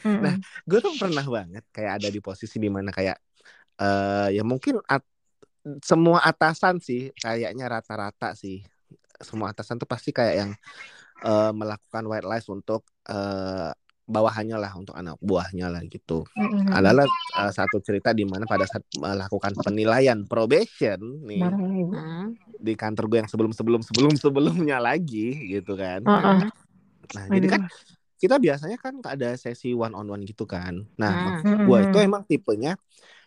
Mm-mm. 0.04 0.36
gue 0.68 0.78
tuh 0.80 0.96
pernah 0.96 1.24
banget 1.28 1.64
kayak 1.68 2.00
ada 2.00 2.08
di 2.08 2.20
posisi 2.24 2.56
di 2.56 2.72
mana 2.72 2.88
kayak 2.88 3.16
eh 3.80 4.28
ya 4.40 4.42
mungkin 4.44 4.80
at- 4.88 5.04
semua 5.84 6.20
atasan 6.24 6.80
sih 6.80 7.08
kayaknya 7.16 7.68
rata-rata 7.68 8.36
sih 8.36 8.60
semua 9.20 9.52
atasan 9.52 9.80
tuh 9.80 9.88
pasti 9.88 10.12
kayak 10.12 10.34
yang 10.36 10.50
eh, 11.22 11.52
melakukan 11.54 12.04
white 12.08 12.26
lies 12.26 12.46
untuk 12.50 12.82
eh, 13.06 13.70
bawahannya 14.04 14.60
lah 14.60 14.72
untuk 14.76 14.92
anak 14.92 15.16
buahnya 15.22 15.72
lah 15.72 15.80
gitu 15.88 16.28
Mm-mm. 16.36 16.68
adalah 16.68 17.06
eh, 17.08 17.52
satu 17.54 17.80
cerita 17.80 18.12
di 18.12 18.26
mana 18.28 18.44
pada 18.44 18.68
saat 18.68 18.84
melakukan 18.96 19.54
penilaian 19.56 20.26
probation 20.26 21.24
nih 21.24 21.40
Marah 21.40 21.60
ya, 21.60 21.70
ibu. 21.80 21.94
Hmm. 21.94 22.28
di 22.54 22.72
kantor 22.76 23.04
gue 23.08 23.18
yang 23.24 23.30
sebelum 23.30 23.52
sebelum 23.52 23.80
sebelum 23.80 24.12
sebelumnya 24.16 24.76
lagi 24.80 25.32
gitu 25.52 25.76
kan 25.76 26.00
Heeh. 26.04 26.48
nah 27.12 27.24
jadi 27.28 27.46
kan 27.48 27.62
kita 28.16 28.40
biasanya 28.40 28.80
kan 28.80 28.94
ada 29.04 29.36
sesi 29.36 29.76
one 29.76 29.92
on 29.92 30.08
one 30.08 30.24
gitu 30.24 30.44
kan 30.48 30.84
nah 30.96 31.12
Hmm. 31.12 31.24
maksud 31.28 31.56
gue 31.64 31.78
itu 31.84 31.96
Mm-mm. 31.96 32.08
emang 32.08 32.22
tipenya 32.24 32.72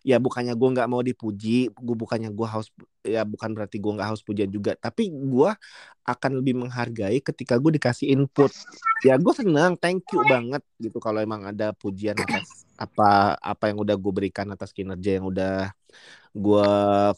ya 0.07 0.23
bukannya 0.23 0.55
gue 0.55 0.69
nggak 0.71 0.87
mau 0.87 1.03
dipuji 1.03 1.67
gue 1.67 1.95
bukannya 1.99 2.31
gue 2.31 2.47
haus 2.47 2.71
ya 3.03 3.27
bukan 3.27 3.51
berarti 3.51 3.75
gue 3.75 3.91
nggak 3.91 4.07
haus 4.07 4.23
pujian 4.23 4.47
juga 4.47 4.71
tapi 4.79 5.11
gue 5.11 5.51
akan 6.07 6.31
lebih 6.39 6.63
menghargai 6.63 7.19
ketika 7.19 7.59
gue 7.59 7.75
dikasih 7.75 8.15
input. 8.15 8.47
Ya 9.03 9.19
gue 9.19 9.33
senang 9.35 9.75
thank 9.75 10.07
you 10.15 10.23
banget 10.23 10.63
gitu 10.79 11.03
kalau 11.03 11.19
emang 11.19 11.43
ada 11.43 11.75
pujian 11.75 12.15
atas 12.15 12.63
apa 12.79 13.35
apa 13.43 13.67
yang 13.67 13.83
udah 13.83 13.99
gue 13.99 14.13
berikan 14.15 14.47
atas 14.47 14.71
kinerja 14.71 15.19
yang 15.19 15.27
udah 15.27 15.75
gue 16.31 16.69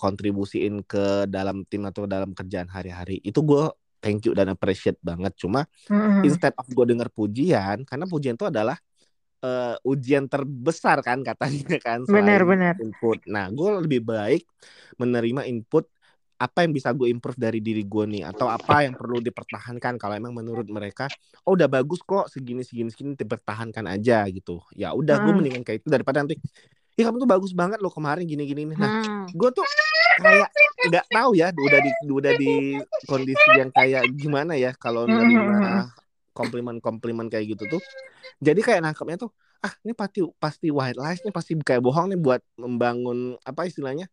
kontribusiin 0.02 0.82
ke 0.82 1.30
dalam 1.30 1.62
tim 1.70 1.86
atau 1.86 2.10
dalam 2.10 2.34
kerjaan 2.34 2.66
hari-hari. 2.74 3.22
Itu 3.22 3.46
gue 3.46 3.70
thank 4.02 4.26
you 4.26 4.34
dan 4.34 4.50
appreciate 4.50 4.98
banget. 5.06 5.38
Cuma 5.38 5.70
Mm-mm. 5.86 6.26
instead 6.26 6.58
of 6.58 6.66
gue 6.66 6.86
denger 6.90 7.14
pujian 7.14 7.86
karena 7.86 8.10
pujian 8.10 8.34
itu 8.34 8.50
adalah 8.50 8.82
eh, 9.40 9.76
ujian 9.88 10.26
terbesar 10.28 11.00
kan 11.04 11.24
katanya 11.24 11.78
kan 11.80 12.04
Benar, 12.08 12.44
benar. 12.44 12.76
input. 12.80 13.20
Nah, 13.28 13.48
gue 13.52 13.70
lebih 13.84 14.02
baik 14.04 14.44
menerima 15.00 15.48
input 15.48 15.88
apa 16.40 16.64
yang 16.64 16.72
bisa 16.72 16.96
gue 16.96 17.12
improve 17.12 17.36
dari 17.36 17.60
diri 17.60 17.84
gue 17.84 18.06
nih 18.08 18.24
atau 18.24 18.48
apa 18.48 18.88
yang 18.88 18.96
perlu 18.96 19.20
dipertahankan 19.20 20.00
kalau 20.00 20.16
emang 20.16 20.32
menurut 20.32 20.64
mereka 20.72 21.12
oh 21.44 21.52
udah 21.52 21.68
bagus 21.68 22.00
kok 22.00 22.32
segini 22.32 22.64
segini 22.64 22.88
segini 22.88 23.12
dipertahankan 23.20 23.84
aja 23.92 24.24
gitu 24.32 24.64
ya 24.72 24.96
udah 24.96 25.20
gue 25.20 25.28
Hmm. 25.28 25.36
mendingan 25.36 25.64
kayak 25.68 25.84
itu 25.84 25.92
daripada 25.92 26.24
nanti 26.24 26.40
ya 26.96 27.12
kamu 27.12 27.28
tuh 27.28 27.28
bagus 27.28 27.52
banget 27.52 27.84
loh 27.84 27.92
kemarin 27.92 28.24
gini 28.24 28.48
gini 28.48 28.64
nih 28.72 28.78
nah 28.80 28.88
Hmm. 28.88 29.28
gue 29.36 29.50
tuh 29.52 29.68
kayak 30.24 30.48
nggak 30.88 31.06
tahu 31.12 31.32
ya 31.36 31.48
udah 31.52 31.80
di 31.84 31.92
udah 32.08 32.34
di 32.40 32.52
kondisi 33.04 33.48
yang 33.60 33.72
kayak 33.76 34.04
gimana 34.16 34.56
ya 34.56 34.72
kalau 34.80 35.12
Hmm, 35.12 35.92
hmm, 36.40 36.48
hmm, 36.48 36.56
hmm. 36.56 36.80
komplimen-komplimen 36.80 37.28
kayak 37.28 37.46
gitu 37.54 37.68
tuh 37.68 37.82
jadi 38.40 38.60
kayak 38.64 38.80
nangkepnya 38.88 39.20
tuh 39.20 39.32
ah 39.60 39.76
ini 39.84 39.92
pasti 39.92 40.24
pasti 40.40 40.72
white 40.72 40.96
lies 40.96 41.20
nih 41.20 41.36
pasti 41.36 41.52
kayak 41.60 41.84
bohong 41.84 42.16
nih 42.16 42.20
buat 42.20 42.40
membangun 42.56 43.36
apa 43.44 43.68
istilahnya 43.68 44.08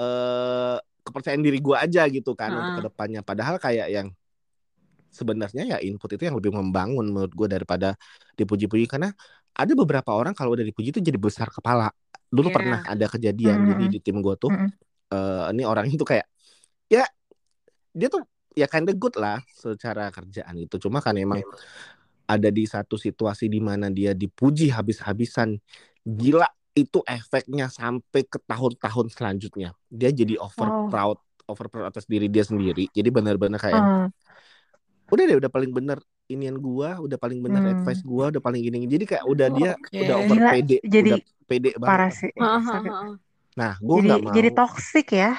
eh 0.00 0.76
kepercayaan 1.04 1.40
diri 1.40 1.60
gue 1.60 1.76
aja 1.76 2.08
gitu 2.08 2.32
kan 2.32 2.52
untuk 2.52 2.72
Ah. 2.72 2.76
ke 2.80 2.82
depannya 2.88 3.20
padahal 3.20 3.56
kayak 3.56 3.88
yang 3.88 4.08
sebenarnya 5.08 5.64
ya 5.64 5.78
input 5.80 6.12
itu 6.14 6.28
yang 6.28 6.36
lebih 6.36 6.52
membangun 6.52 7.08
menurut 7.08 7.32
gue 7.32 7.48
daripada 7.48 7.96
dipuji-puji 8.36 8.84
karena 8.84 9.08
ada 9.56 9.72
beberapa 9.72 10.12
orang 10.12 10.36
kalau 10.36 10.52
udah 10.52 10.62
dipuji 10.62 10.92
itu 10.92 11.00
jadi 11.00 11.16
besar 11.16 11.48
kepala 11.48 11.88
dulu 12.28 12.52
Iya. 12.52 12.56
pernah 12.60 12.80
ada 12.84 13.06
kejadian 13.08 13.56
Hmm, 13.56 13.68
jadi 13.72 13.84
hmm. 13.88 13.92
di 13.96 13.98
tim 14.04 14.16
gue 14.20 14.34
tuh 14.36 14.52
Mm-mm. 14.52 14.68
eh 15.08 15.44
ini 15.56 15.62
orang 15.64 15.88
itu 15.88 16.04
kayak 16.04 16.28
ya 16.92 17.08
dia 17.92 18.08
tuh 18.12 18.20
ya 18.58 18.66
kinda 18.66 18.92
good 18.96 19.14
lah 19.18 19.38
secara 19.54 20.10
kerjaan 20.10 20.56
itu 20.58 20.76
cuma 20.82 20.98
kan 20.98 21.14
emang 21.14 21.40
ada 22.28 22.48
di 22.52 22.64
satu 22.68 23.00
situasi 23.00 23.48
di 23.48 23.60
mana 23.62 23.88
dia 23.88 24.12
dipuji 24.12 24.68
habis-habisan 24.68 25.56
gila 26.04 26.48
itu 26.76 27.00
efeknya 27.08 27.72
sampai 27.72 28.22
ke 28.28 28.38
tahun-tahun 28.44 29.06
selanjutnya 29.14 29.72
dia 29.88 30.10
jadi 30.12 30.36
over 30.38 30.70
Wow. 30.70 30.90
proud 30.90 31.18
over 31.48 31.66
proud 31.72 31.88
atas 31.88 32.04
diri 32.04 32.28
dia 32.28 32.44
sendiri 32.44 32.86
jadi 32.92 33.08
benar-benar 33.08 33.58
kayak 33.58 33.84
Hmm. 33.84 34.08
udah 35.12 35.24
deh 35.28 35.36
udah 35.40 35.50
paling 35.52 35.72
bener 35.72 35.98
inian 36.28 36.56
gua 36.60 37.00
udah 37.00 37.16
paling 37.16 37.40
bener 37.40 37.62
Hmm. 37.62 37.72
advice 37.72 38.04
gua 38.04 38.28
udah 38.32 38.42
paling 38.44 38.60
gini 38.60 38.84
jadi 38.84 39.04
kayak 39.08 39.24
udah 39.24 39.48
dia 39.48 39.70
Oke. 39.74 39.96
udah 39.96 40.14
over 40.20 40.38
Gila, 40.38 40.50
pede 40.50 40.84
jadi 40.94 41.10
udah 41.10 41.18
pede 41.48 41.70
banget 41.80 42.02
parah 42.02 42.10
sih. 42.12 42.30
Nah 43.58 43.72
gua 43.82 43.98
Jadi 43.98 44.08
nggak 44.08 44.22
mau 44.24 44.36
jadi 44.36 44.48
toxic 44.58 45.06
ya. 45.20 45.30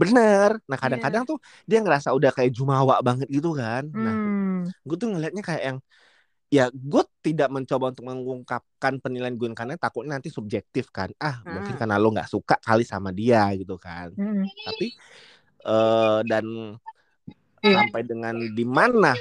Bener 0.00 0.50
nah 0.70 0.78
Iya. 0.78 0.82
kadang-kadang 0.86 1.22
tuh 1.26 1.38
dia 1.66 1.78
ngerasa 1.82 2.14
udah 2.14 2.30
kayak 2.36 2.50
jumawa 2.54 3.02
banget 3.02 3.26
gitu 3.28 3.50
kan 3.52 3.84
nah 3.90 4.14
Hmm. 4.14 4.70
gue 4.86 4.96
tuh 4.96 5.08
ngelihatnya 5.10 5.42
kayak 5.42 5.62
yang 5.74 5.78
ya 6.48 6.64
gue 6.72 7.02
tidak 7.20 7.48
mencoba 7.52 7.92
untuk 7.92 8.04
mengungkapkan 8.08 8.94
penilaian 9.04 9.36
gue 9.36 9.48
karena 9.52 9.74
takutnya 9.76 10.16
nanti 10.16 10.32
subjektif 10.32 10.88
kan 10.94 11.12
ah 11.20 11.44
mungkin 11.44 11.74
Hmm. 11.76 11.80
karena 11.82 11.96
lo 12.00 12.08
nggak 12.14 12.30
suka 12.30 12.56
kali 12.62 12.84
sama 12.88 13.10
dia 13.12 13.42
gitu 13.58 13.76
kan 13.76 14.08
Hmm. 14.16 14.46
tapi 14.64 14.86
eh 15.68 16.20
dan 16.30 16.46
Iya. 17.64 17.82
sampai 17.82 18.02
dengan 18.06 18.34
di 18.54 18.64
mana 18.64 19.12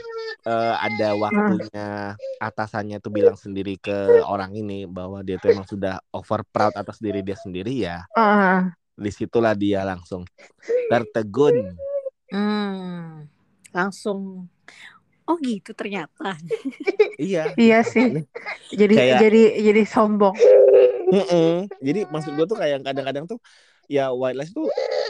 eh, 0.48 0.76
ada 0.78 1.18
waktunya 1.18 2.16
atasannya 2.38 2.98
tuh 3.02 3.12
bilang 3.12 3.34
sendiri 3.36 3.76
ke 3.82 3.98
orang 4.30 4.54
ini 4.54 4.86
bahwa 4.86 5.26
dia 5.26 5.42
tuh 5.42 5.52
emang 5.52 5.66
sudah 5.68 5.98
over 6.14 6.46
proud 6.54 6.72
atas 6.78 7.02
diri 7.02 7.26
dia 7.26 7.36
sendiri 7.36 7.74
ya 7.82 8.06
Ah, 8.16 8.74
di 8.98 9.12
situlah 9.14 9.54
dia 9.54 9.86
langsung 9.86 10.26
tertegun 10.90 11.78
Hmm. 12.28 13.24
Langsung 13.72 14.52
Oh 15.24 15.36
gitu 15.40 15.72
ternyata. 15.72 16.36
iya 17.20 17.52
iya 17.60 17.84
sih. 17.84 18.24
Jadi 18.72 18.96
Kayak- 18.96 19.22
jadi 19.28 19.42
jadi 19.60 19.82
sombong. 19.88 20.36
Mm-mm. 21.08 21.68
Jadi 21.80 22.04
maksud 22.08 22.36
gue 22.36 22.48
tuh 22.48 22.56
kayak 22.60 22.84
kadang-kadang 22.84 23.28
tuh 23.28 23.40
ya 23.88 24.12
white 24.12 24.36
lies 24.36 24.52
tuh 24.52 24.68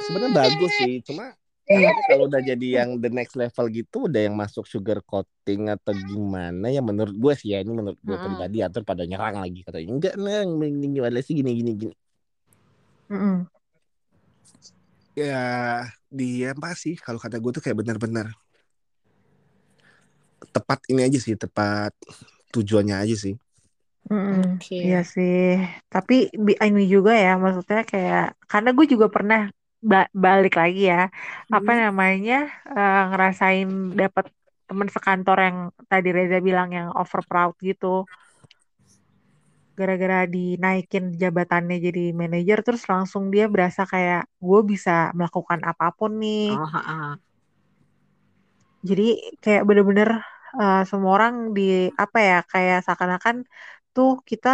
sebenarnya 0.10 0.34
bagus 0.34 0.74
sih, 0.78 1.02
cuma 1.02 1.34
Iya. 1.68 1.92
kalau 2.08 2.32
udah 2.32 2.40
jadi 2.40 2.68
yang 2.80 2.96
the 2.96 3.12
next 3.12 3.36
level 3.36 3.68
gitu 3.68 4.08
udah 4.08 4.22
yang 4.24 4.40
masuk 4.40 4.64
sugar 4.64 5.04
coating 5.04 5.68
atau 5.68 5.92
gimana 5.92 6.72
ya 6.72 6.80
menurut 6.80 7.12
gue 7.12 7.34
sih 7.36 7.52
ya 7.52 7.60
ini 7.60 7.76
menurut 7.76 8.00
gue 8.00 8.16
Mm-mm. 8.16 8.24
pribadi 8.24 8.64
atau 8.64 8.80
pada 8.88 9.04
nyerang 9.04 9.44
lagi 9.44 9.68
katanya 9.68 9.90
enggak 9.92 10.16
neng 10.16 10.64
lies 11.12 11.26
sih 11.28 11.36
gini 11.36 11.52
gini 11.60 11.72
gini 11.76 11.96
Mm-mm. 13.12 13.52
Ya 15.18 15.36
dia 16.20 16.48
apa 16.56 16.68
sih 16.82 16.94
kalau 17.04 17.20
kata 17.24 17.36
gue 17.44 17.52
tuh 17.56 17.62
kayak 17.64 17.78
benar-benar 17.82 18.28
tepat 20.56 20.80
ini 20.92 21.02
aja 21.08 21.20
sih 21.26 21.36
tepat 21.38 21.92
tujuannya 22.54 22.96
aja 23.04 23.16
sih 23.18 23.36
Mm-mm. 24.12 24.36
Oke. 24.56 24.76
Iya 24.84 24.98
sih. 25.14 25.34
Tapi 25.94 26.14
ini 26.68 26.82
juga 26.94 27.12
ya, 27.24 27.30
maksudnya 27.44 27.80
kayak 27.92 28.22
karena 28.52 28.70
gue 28.78 28.86
juga 28.94 29.08
pernah 29.16 29.40
ba- 29.92 30.12
balik 30.26 30.54
lagi 30.62 30.80
ya, 30.92 30.98
apa 31.56 31.72
Hmm. 31.72 31.82
namanya 31.84 32.34
eh, 32.78 32.96
ngerasain 33.10 33.68
dapat 34.02 34.26
teman 34.68 34.90
sekantor 34.96 35.38
yang 35.46 35.58
tadi 35.92 36.08
Reza 36.18 36.38
bilang 36.48 36.70
yang 36.78 36.88
over 37.00 37.22
proud 37.30 37.54
gitu. 37.70 37.86
Gara-gara 39.78 40.18
dinaikin 40.36 41.04
jabatannya 41.22 41.76
jadi 41.86 42.02
manajer, 42.22 42.58
terus 42.66 42.84
langsung 42.92 43.24
dia 43.34 43.46
berasa 43.54 43.82
kayak 43.94 44.22
gue 44.48 44.60
bisa 44.72 44.92
melakukan 45.18 45.60
apa 45.72 45.86
pun 45.98 46.12
nih. 46.24 46.42
Oh, 46.50 46.66
ha-ha. 46.66 47.18
Jadi 48.90 49.04
kayak 49.44 49.64
bener-bener 49.68 50.10
eh, 50.62 50.78
semua 50.90 51.12
orang 51.18 51.36
di 51.58 51.62
apa 52.04 52.18
ya 52.30 52.36
kayak 52.52 52.78
seakan-akan 52.86 53.36
tuh 53.96 54.10
kita 54.30 54.50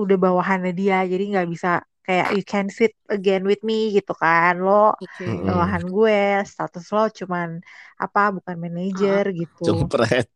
udah 0.00 0.16
bawahannya 0.24 0.70
dia 0.80 0.96
jadi 1.10 1.22
nggak 1.32 1.48
bisa 1.54 1.68
kayak 2.02 2.28
you 2.34 2.44
can 2.44 2.66
sit 2.66 2.94
again 3.06 3.46
with 3.46 3.62
me 3.62 3.94
gitu 3.94 4.12
kan. 4.18 4.58
Lo 4.58 4.98
bawahan 5.46 5.86
gue 5.86 6.42
status 6.46 6.90
lo 6.90 7.06
cuman 7.10 7.62
apa 7.98 8.34
bukan 8.34 8.56
manajer 8.58 9.30
gitu. 9.30 9.64
Jempret. 9.66 10.28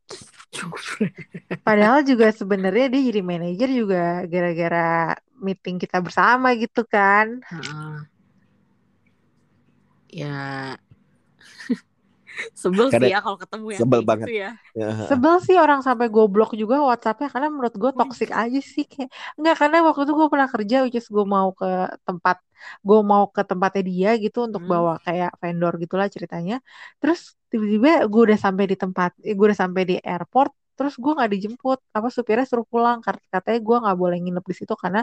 padahal 1.67 2.07
juga 2.07 2.31
sebenarnya 2.39 2.87
dia 2.89 3.03
jadi 3.13 3.21
manajer 3.21 3.69
juga 3.69 4.25
gara-gara 4.31 5.19
meeting 5.43 5.77
kita 5.83 5.99
bersama 5.99 6.55
gitu 6.55 6.87
kan. 6.87 7.43
Ha-ha. 7.45 8.07
Ya 10.07 10.39
sebel 12.53 12.87
Kadang- 12.89 13.09
sih 13.09 13.13
ya 13.15 13.21
kalau 13.25 13.39
ketemu 13.41 13.67
yang 13.73 13.81
sebel 13.81 14.01
banget. 14.05 14.27
gitu 14.29 14.35
ya. 14.43 14.51
Ya, 14.77 14.89
sebel 15.09 15.35
sih 15.41 15.57
orang 15.57 15.81
sampai 15.81 16.07
goblok 16.13 16.53
juga 16.53 16.77
WhatsAppnya 16.85 17.29
karena 17.33 17.49
menurut 17.49 17.75
gue 17.75 17.91
toxic 17.97 18.31
aja 18.33 18.61
sih 18.61 18.85
kayak 18.85 19.09
nggak 19.41 19.55
karena 19.57 19.77
waktu 19.87 20.01
itu 20.05 20.13
gue 20.13 20.29
pernah 20.29 20.49
kerja 20.49 20.77
which 20.85 20.99
is 20.99 21.07
gue 21.09 21.25
mau 21.25 21.49
ke 21.53 21.67
tempat 22.05 22.37
gue 22.83 22.99
mau 23.05 23.25
ke 23.29 23.43
tempatnya 23.45 23.83
dia 23.85 24.11
gitu 24.17 24.49
untuk 24.49 24.63
Hmm. 24.65 24.73
bawa 24.73 24.93
kayak 25.05 25.31
vendor 25.41 25.73
gitulah 25.77 26.09
ceritanya 26.09 26.57
terus 27.01 27.37
tiba-tiba 27.53 28.05
gue 28.09 28.23
udah 28.33 28.39
sampai 28.41 28.65
di 28.67 28.77
tempat 28.77 29.11
eh, 29.23 29.35
gue 29.37 29.45
udah 29.49 29.61
sampai 29.65 29.83
di 29.85 29.97
airport 30.01 30.51
terus 30.77 30.95
gue 31.01 31.13
nggak 31.17 31.31
dijemput. 31.35 31.79
Apa 31.97 32.09
supirnya 32.13 32.45
suruh 32.45 32.69
pulang. 32.69 33.01
Karena 33.01 33.21
katanya 33.33 33.61
gue 33.65 33.77
nggak 33.83 33.97
boleh 33.99 34.17
nginep 34.23 34.45
di 34.45 34.55
situ 34.55 34.75
karena 34.77 35.01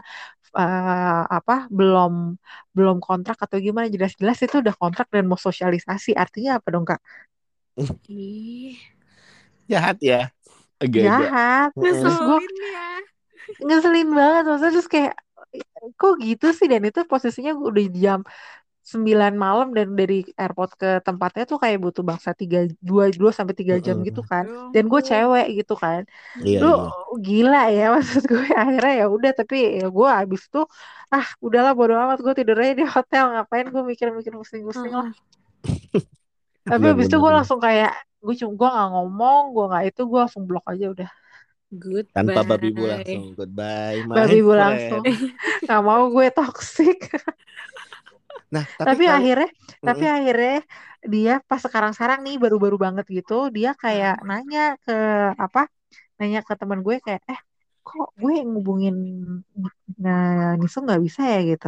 eh, 0.55 1.23
apa 1.27 1.67
belum 1.73 2.37
belum 2.77 2.97
kontrak 3.01 3.37
atau 3.41 3.57
gimana. 3.57 3.89
Jelas-jelas 3.89 4.37
itu 4.45 4.55
udah 4.61 4.75
kontrak 4.77 5.07
dan 5.09 5.25
mau 5.25 5.39
sosialisasi. 5.39 6.13
Artinya 6.13 6.61
apa 6.61 6.67
dong 6.69 6.85
kak? 6.85 7.01
Ih, 8.07 8.77
jahat 9.65 9.97
ya? 9.99 10.29
Agak-agak. 10.77 11.27
Jahat. 11.27 11.69
Terus 11.73 11.97
gue 11.99 12.13
ngeselin 12.13 12.55
ya. 12.69 12.89
ngeselin 13.65 14.09
banget. 14.13 14.43
Maksudnya 14.45 14.73
terus 14.77 14.89
kayak 14.89 15.13
kok 15.97 16.13
gitu 16.21 16.47
sih? 16.55 16.67
Dan 16.69 16.81
itu 16.85 17.01
posisinya 17.09 17.51
udah 17.57 17.85
jam 17.93 18.19
9 18.83 19.39
malam 19.39 19.71
dan 19.71 19.95
dari 19.95 20.27
airport 20.35 20.75
ke 20.75 20.99
tempatnya 21.07 21.47
tuh 21.47 21.55
kayak 21.55 21.79
butuh 21.79 22.03
bangsa 22.03 22.35
tiga 22.35 22.67
dua 22.83 23.07
dua 23.15 23.31
sampai 23.31 23.55
tiga 23.55 23.79
jam 23.79 24.03
gitu 24.03 24.19
kan. 24.19 24.43
Ya 24.43 24.75
dan 24.75 24.91
gue 24.91 25.01
cewek 25.01 25.47
gitu 25.63 25.79
kan. 25.79 26.03
Iya 26.43 26.59
lu 26.59 26.71
iya. 26.75 26.91
gila 27.23 27.63
ya 27.71 27.85
maksud 27.95 28.23
gue. 28.27 28.43
Akhirnya 28.51 28.93
ya 28.99 29.05
udah 29.07 29.31
tapi 29.31 29.79
ya 29.79 29.87
gue 29.87 30.09
abis 30.11 30.51
tuh 30.51 30.67
ah 31.07 31.23
udahlah 31.39 31.71
bodo 31.71 31.95
amat 31.95 32.19
gue 32.19 32.33
tidurnya 32.43 32.83
di 32.83 32.83
hotel 32.83 33.39
ngapain 33.39 33.71
gue 33.71 33.83
mikir-mikir 33.87 34.35
pusing-pusing 34.35 34.91
lah. 34.91 35.15
Tapi 36.67 36.83
Bener, 36.83 36.95
abis 36.99 37.07
itu 37.07 37.17
gue 37.19 37.31
langsung 37.31 37.59
kayak 37.63 37.95
gue 38.19 38.35
cuma 38.35 38.51
gue 38.59 38.69
nggak 38.71 38.89
ngomong 38.99 39.41
gue 39.55 39.65
nggak 39.71 39.83
itu 39.95 40.01
gue 40.03 40.19
langsung 40.19 40.43
blok 40.43 40.67
aja 40.67 40.91
udah. 40.91 41.09
Goodbye. 41.73 42.13
tanpa 42.13 42.41
babi 42.45 42.69
bu 42.69 42.85
langsung. 42.85 43.23
Goodbye 43.33 44.05
my 44.05 44.15
babi 44.19 44.39
bu 44.43 44.51
friend. 44.51 44.61
langsung. 44.61 45.03
Nggak 45.65 45.81
mau 45.87 46.03
gue 46.11 46.27
toxic 46.35 46.99
nah 48.53 48.65
tapi, 48.79 48.89
tapi, 48.89 49.03
kalau 49.03 49.17
akhirnya 49.17 49.49
tapi 49.87 50.03
Mm-mm. 50.03 50.15
akhirnya 50.17 50.53
dia 51.13 51.31
pas 51.49 51.61
sekarang-sekarang 51.65 52.19
nih 52.25 52.35
baru-baru 52.43 52.77
banget 52.85 53.05
gitu 53.17 53.33
dia 53.55 53.69
kayak 53.83 54.13
nanya 54.29 54.59
ke 54.85 54.93
apa 55.45 55.61
nanya 56.19 56.39
ke 56.47 56.53
teman 56.61 56.79
gue 56.87 56.95
kayak 57.05 57.21
eh 57.31 57.39
kok 57.87 58.07
gue 58.21 58.33
ngubungin 58.49 58.95
nah 60.03 60.21
Niso 60.59 60.77
nggak 60.85 61.01
bisa 61.05 61.21
ya? 61.33 61.37
Gitu. 61.49 61.67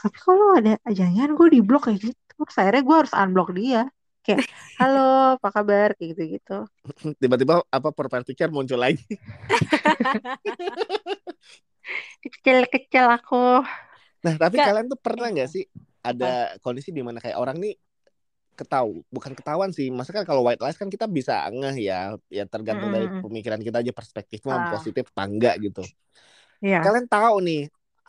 Tapi 0.00 0.18
kalau 0.26 0.46
ada 0.58 0.70
jangan 1.00 1.28
gue 1.38 1.48
di 1.54 1.60
blok 1.66 1.82
kayak 1.88 2.00
gitu. 2.06 2.20
Terus 2.38 2.56
akhirnya 2.60 2.82
gue 2.88 2.96
harus 3.00 3.14
unblock 3.20 3.48
dia. 3.60 3.80
Kayak 4.24 4.42
halo 4.80 5.00
apa 5.38 5.48
kabar? 5.56 5.88
Kayak 5.96 6.08
gitu 6.12 6.22
gitu 6.36 6.52
tiba-tiba 7.20 7.60
apa 7.68 7.88
profile 7.92 8.24
picture 8.26 8.50
muncul 8.52 8.80
lagi. 8.80 9.04
Kecil-kecil 12.22 13.06
aku. 13.16 13.36
Nah 14.24 14.34
tapi 14.36 14.56
Kak- 14.56 14.66
kalian 14.66 14.86
tuh 14.92 15.00
pernah 15.00 15.28
nggak 15.32 15.48
sih 15.48 15.64
ada 16.04 16.56
kondisi 16.64 16.90
di 16.96 17.02
mana 17.06 17.18
kayak 17.24 17.38
orang 17.42 17.56
nih 17.62 17.74
ketahu 18.58 19.02
bukan 19.14 19.32
ketahuan 19.38 19.70
sih. 19.72 19.88
Maksudnya 19.94 20.22
kan 20.24 20.28
kalau 20.30 20.42
white 20.46 20.60
lies 20.64 20.78
kan 20.80 20.88
kita 20.92 21.06
bisa 21.08 21.34
ngeh 21.52 21.76
ya. 21.88 21.96
Ya 22.28 22.44
tergantung 22.48 22.90
dari 22.94 23.08
Mm-mm. 23.08 23.20
pemikiran 23.22 23.60
kita 23.66 23.80
aja 23.82 23.92
perspektifnya 23.96 24.54
Ah. 24.54 24.70
positif 24.72 25.04
apa 25.14 25.22
enggak 25.30 25.54
gitu. 25.64 25.82
Ya 26.60 26.80
kalian 26.84 27.06
tahu 27.10 27.36
nih 27.46 27.60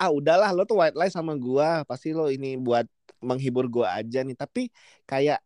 ah 0.02 0.10
udahlah 0.18 0.50
lo 0.56 0.62
tuh 0.70 0.78
white 0.82 0.98
lies 1.00 1.14
sama 1.18 1.34
gua. 1.38 1.84
Pasti 1.90 2.08
lo 2.18 2.28
ini 2.36 2.48
buat 2.60 2.86
menghibur 3.22 3.66
gua 3.70 3.88
aja 4.00 4.20
nih. 4.28 4.36
Tapi 4.38 4.62
kayak 5.10 5.40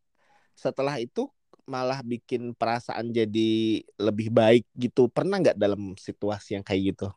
setelah 0.58 0.96
itu 1.02 1.22
malah 1.70 2.00
bikin 2.06 2.54
perasaan 2.60 3.08
jadi 3.14 3.40
lebih 4.02 4.30
baik 4.40 4.64
gitu. 4.78 5.02
Pernah 5.16 5.36
nggak 5.44 5.58
dalam 5.64 5.82
situasi 6.00 6.58
yang 6.60 6.66
kayak 6.68 6.84
gitu? 6.96 7.08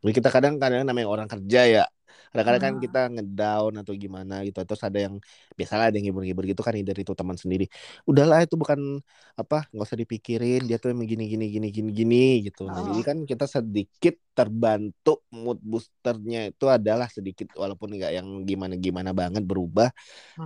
Jadi 0.00 0.12
kita 0.16 0.28
kadang-kadang 0.32 0.82
namanya 0.88 1.08
orang 1.12 1.28
kerja 1.28 1.60
ya 1.68 1.82
kadang-kadang 2.30 2.62
kan 2.62 2.74
kita 2.78 3.00
ngedown 3.14 3.72
atau 3.82 3.92
gimana 3.98 4.34
gitu 4.46 4.58
terus 4.62 4.82
ada 4.86 4.98
yang 5.02 5.18
biasalah 5.58 5.90
ada 5.90 5.96
yang 5.98 6.14
hibur-hibur 6.14 6.44
gitu 6.46 6.62
kan 6.62 6.72
dari 6.78 7.02
itu 7.02 7.14
teman 7.18 7.34
sendiri. 7.34 7.66
Udahlah 8.06 8.46
itu 8.46 8.54
bukan 8.54 9.02
apa 9.34 9.66
nggak 9.74 9.86
usah 9.86 9.98
dipikirin 9.98 10.62
dia 10.68 10.78
tuh 10.78 10.94
emang 10.94 11.06
gini 11.10 11.26
gini 11.26 11.46
gini 11.50 11.66
gini 11.74 11.90
gini 11.90 12.24
gitu. 12.46 12.70
Nah 12.70 12.80
Oh. 12.80 12.86
jadi 12.94 13.00
kan 13.02 13.16
kita 13.26 13.44
sedikit 13.50 14.14
terbantu 14.32 15.26
mood 15.34 15.58
boosternya 15.60 16.54
itu 16.54 16.64
adalah 16.70 17.10
sedikit 17.10 17.50
walaupun 17.58 17.98
nggak 17.98 18.12
yang 18.14 18.28
gimana 18.48 18.74
gimana 18.78 19.10
banget 19.12 19.42
berubah 19.44 19.90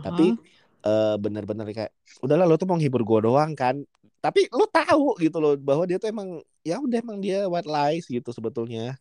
tapi 0.04 0.34
eh, 0.86 1.14
bener-bener 1.20 1.66
kayak 1.76 1.92
udahlah 2.24 2.44
lo 2.48 2.54
tuh 2.60 2.68
mau 2.68 2.76
nghibur 2.80 3.02
gue 3.04 3.20
doang 3.28 3.52
kan? 3.56 3.76
Tapi 4.24 4.48
lo 4.56 4.64
tahu 4.72 5.20
gitu 5.20 5.36
loh 5.42 5.52
bahwa 5.60 5.84
dia 5.88 6.00
tuh 6.00 6.08
emang 6.08 6.40
ya 6.64 6.80
udah 6.80 6.98
emang 7.04 7.18
dia 7.20 7.44
white 7.52 7.68
lies 7.68 8.04
gitu 8.08 8.30
sebetulnya. 8.32 8.96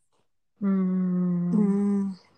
Hmm. 0.60 1.83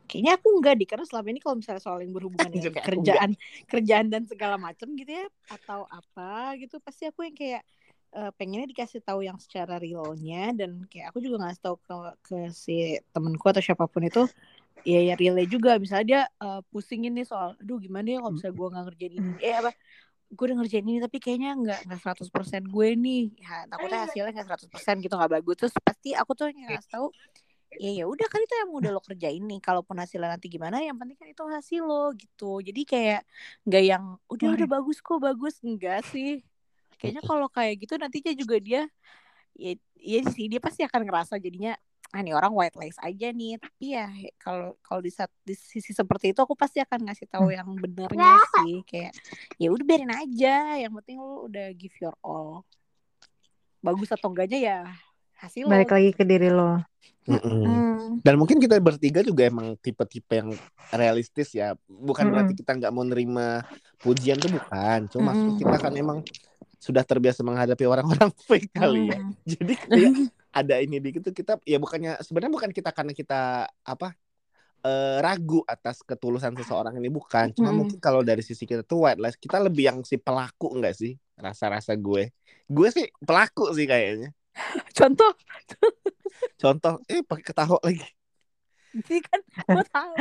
Hmm, 0.05 0.09
kayaknya 0.13 0.31
aku 0.37 0.47
enggak 0.53 0.75
di 0.77 0.85
karena 0.85 1.05
selama 1.09 1.27
ini 1.33 1.39
kalau 1.41 1.55
misalnya 1.57 1.81
soal 1.81 1.97
yang 2.05 2.13
berhubungan 2.13 2.49
dengan 2.53 2.73
kerjaan 2.77 3.29
kerjaan 3.65 4.05
dan 4.13 4.21
segala 4.29 4.55
macam 4.61 4.93
gitu 4.93 5.09
ya 5.09 5.25
atau 5.49 5.89
apa 5.89 6.53
gitu 6.61 6.77
pasti 6.77 7.09
aku 7.09 7.25
yang 7.25 7.33
kayak 7.33 7.65
eh, 8.13 8.31
pengennya 8.37 8.69
dikasih 8.69 9.01
tahu 9.01 9.25
yang 9.25 9.41
secara 9.41 9.81
realnya 9.81 10.53
dan 10.53 10.85
kayak 10.85 11.09
aku 11.09 11.25
juga 11.25 11.41
ngasih 11.41 11.61
tahu 11.65 11.75
ke 11.81 11.95
ke 12.21 12.37
si 12.53 13.01
temenku 13.09 13.43
atau 13.49 13.65
siapa 13.65 13.89
pun 13.89 14.05
itu 14.05 14.29
ya 14.85 15.01
ya 15.01 15.13
realnya 15.17 15.49
juga. 15.49 15.81
Misalnya 15.81 16.05
dia 16.05 16.21
eh, 16.29 16.61
pusingin 16.69 17.17
nih 17.17 17.25
soal 17.25 17.57
aduh 17.57 17.81
gimana 17.81 18.05
ya 18.05 18.17
kalau 18.21 18.33
misalnya 18.37 18.55
gue 18.55 18.67
nggak 18.69 18.83
ngerjain 18.85 19.13
ini? 19.17 19.31
Eh 19.41 19.53
apa 19.57 19.71
gue 20.25 20.45
udah 20.51 20.57
ngerjain 20.61 20.85
ini 20.85 20.99
tapi 21.01 21.17
kayaknya 21.21 21.51
nggak 21.57 21.79
nggak 21.89 21.99
100% 22.01 22.63
gue 22.69 22.87
nih. 22.93 23.23
Ya, 23.41 23.65
takutnya 23.65 23.99
hasilnya 24.05 24.31
nggak 24.37 24.47
100% 24.53 24.95
gitu 25.01 25.13
nggak 25.17 25.31
bagus. 25.41 25.55
Terus 25.57 25.73
pasti 25.81 26.09
aku 26.13 26.31
tuh 26.37 26.53
yang 26.53 26.69
ngasih 26.69 26.89
tahu 26.93 27.07
ya 27.75 27.91
ya 27.91 28.05
udah 28.07 28.27
kan 28.31 28.39
itu 28.39 28.53
yang 28.55 28.71
udah 28.71 28.91
lo 28.95 29.01
kerjain 29.03 29.43
nih 29.43 29.59
kalaupun 29.59 29.99
hasilnya 29.99 30.35
nanti 30.35 30.47
gimana 30.47 30.79
yang 30.79 30.95
penting 30.95 31.17
kan 31.19 31.27
itu 31.29 31.43
hasil 31.43 31.81
lo 31.83 32.11
gitu. 32.15 32.63
Jadi 32.63 32.81
kayak 32.87 33.21
nggak 33.67 33.83
yang 33.83 34.03
udah 34.31 34.47
udah 34.55 34.67
bagus 34.67 34.97
kok 35.03 35.19
bagus. 35.19 35.59
Enggak 35.61 36.07
sih. 36.09 36.41
Kayaknya 36.95 37.23
kalau 37.27 37.47
kayak 37.51 37.75
gitu 37.83 37.93
nantinya 37.99 38.33
juga 38.33 38.55
dia 38.59 38.81
ya 39.55 39.71
iya 39.95 40.21
sih 40.27 40.51
dia 40.51 40.59
pasti 40.59 40.83
akan 40.83 41.07
ngerasa 41.07 41.39
jadinya 41.39 41.79
ah 42.11 42.19
nih 42.23 42.35
orang 42.35 42.51
white 42.55 42.77
lies 42.79 42.99
aja 43.03 43.27
nih. 43.35 43.59
Tapi 43.59 43.85
ya 43.91 44.07
kalau 44.39 44.79
kalau 44.79 45.01
di, 45.03 45.11
saat, 45.11 45.31
di 45.43 45.55
sisi 45.55 45.91
seperti 45.91 46.31
itu 46.31 46.39
aku 46.39 46.55
pasti 46.55 46.79
akan 46.79 47.11
ngasih 47.11 47.27
tahu 47.27 47.51
yang 47.51 47.67
benernya 47.75 48.39
sih. 48.61 48.83
Kayak 48.87 49.11
ya 49.59 49.67
udah 49.71 49.85
biarin 49.85 50.13
aja 50.15 50.79
yang 50.79 50.91
penting 51.01 51.19
lo 51.19 51.51
udah 51.51 51.75
give 51.75 51.95
your 51.99 52.15
all. 52.23 52.63
Bagus 53.83 54.09
atau 54.15 54.31
enggaknya 54.31 54.59
ya 54.59 54.79
hasil 55.45 55.63
lo 55.65 55.71
balik 55.71 55.89
lagi 55.93 56.09
ke 56.17 56.23
diri 56.25 56.49
lo 56.49 56.81
Mm-mm. 57.25 57.41
Hmm. 57.65 58.21
dan 58.21 58.37
mungkin 58.37 58.61
kita 58.61 58.77
bertiga 58.77 59.25
juga 59.25 59.49
emang 59.49 59.73
tipe-tipe 59.81 60.29
yang 60.29 60.53
realistis 60.93 61.57
ya 61.57 61.73
bukan 61.89 62.29
Mm-mm. 62.29 62.33
berarti 62.33 62.53
kita 62.53 62.71
nggak 62.77 62.91
mau 62.93 63.01
nerima 63.01 63.65
pujian 63.97 64.37
tuh 64.37 64.53
bukan 64.53 65.09
cuma 65.09 65.33
maksud 65.33 65.57
Mm-mm. 65.57 65.57
kita 65.57 65.77
kan 65.81 65.93
emang 65.97 66.19
sudah 66.77 67.01
terbiasa 67.01 67.41
menghadapi 67.41 67.85
orang-orang 67.89 68.29
fake 68.47 68.69
kali 68.77 69.09
ya 69.09 69.17
jadi 69.41 69.73
kayak 69.89 70.13
ada 70.53 70.75
ini 70.85 71.01
dikit 71.01 71.25
tuh 71.25 71.33
kita 71.33 71.57
ya 71.65 71.81
bukannya 71.81 72.21
sebenarnya 72.21 72.53
bukan 72.53 72.71
kita 72.71 72.89
karena 72.93 73.13
kita 73.17 73.65
apa 73.81 74.13
eh, 74.85 75.17
ragu 75.25 75.65
atas 75.65 76.05
ketulusan 76.05 76.53
seseorang 76.61 76.93
ini 77.01 77.09
bukan 77.09 77.49
cuma 77.57 77.73
Mm-mm. 77.73 77.79
mungkin 77.85 77.97
kalau 77.97 78.21
dari 78.21 78.45
sisi 78.45 78.69
kita 78.69 78.85
tuh 78.85 79.09
white 79.09 79.17
lies 79.17 79.37
kita 79.41 79.57
lebih 79.65 79.89
yang 79.89 79.99
si 80.05 80.21
pelaku 80.21 80.77
enggak 80.77 80.93
sih 80.93 81.17
rasa-rasa 81.35 81.97
gue 81.97 82.29
gue 82.69 82.87
sih 82.93 83.05
pelaku 83.25 83.73
sih 83.73 83.89
kayaknya 83.89 84.29
contoh. 84.97 85.31
Contoh. 86.59 86.95
Eh 87.11 87.21
pakai 87.21 87.43
ketawa 87.43 87.77
lagi. 87.83 88.07
Sih 89.07 89.19
kan 89.19 89.39
gue 89.43 89.83
tahu. 89.91 90.15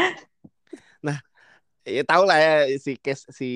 Ya 1.85 2.01
tau 2.01 2.25
lah 2.25 2.41
ya 2.41 2.55
si 2.81 2.97
case 2.97 3.29
si 3.29 3.49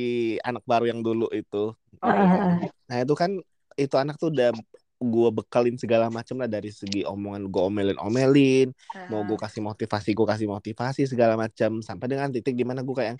anak 0.45 0.61
baru 0.69 0.85
yang 0.93 1.01
dulu 1.01 1.33
itu. 1.33 1.73
Oh 2.05 2.12
iya. 2.12 2.69
Nah 2.85 2.97
itu 3.01 3.14
kan 3.17 3.41
itu 3.73 3.95
anak 3.97 4.21
tuh 4.21 4.29
udah 4.29 4.53
gue 4.99 5.29
bekalin 5.31 5.79
segala 5.79 6.11
macam 6.12 6.43
lah 6.43 6.51
dari 6.51 6.75
segi 6.75 7.07
omongan 7.07 7.47
gue 7.47 7.62
omelin 7.62 7.99
omelin 8.03 8.75
mau 9.07 9.23
gue 9.23 9.38
kasih 9.38 9.62
motivasi 9.62 10.11
gue 10.11 10.27
kasih 10.27 10.51
motivasi 10.51 11.07
segala 11.07 11.38
macam 11.38 11.79
sampai 11.79 12.07
dengan 12.11 12.35
titik 12.35 12.59
di 12.59 12.67
mana 12.67 12.83
gue 12.83 12.91
kayak 12.99 13.14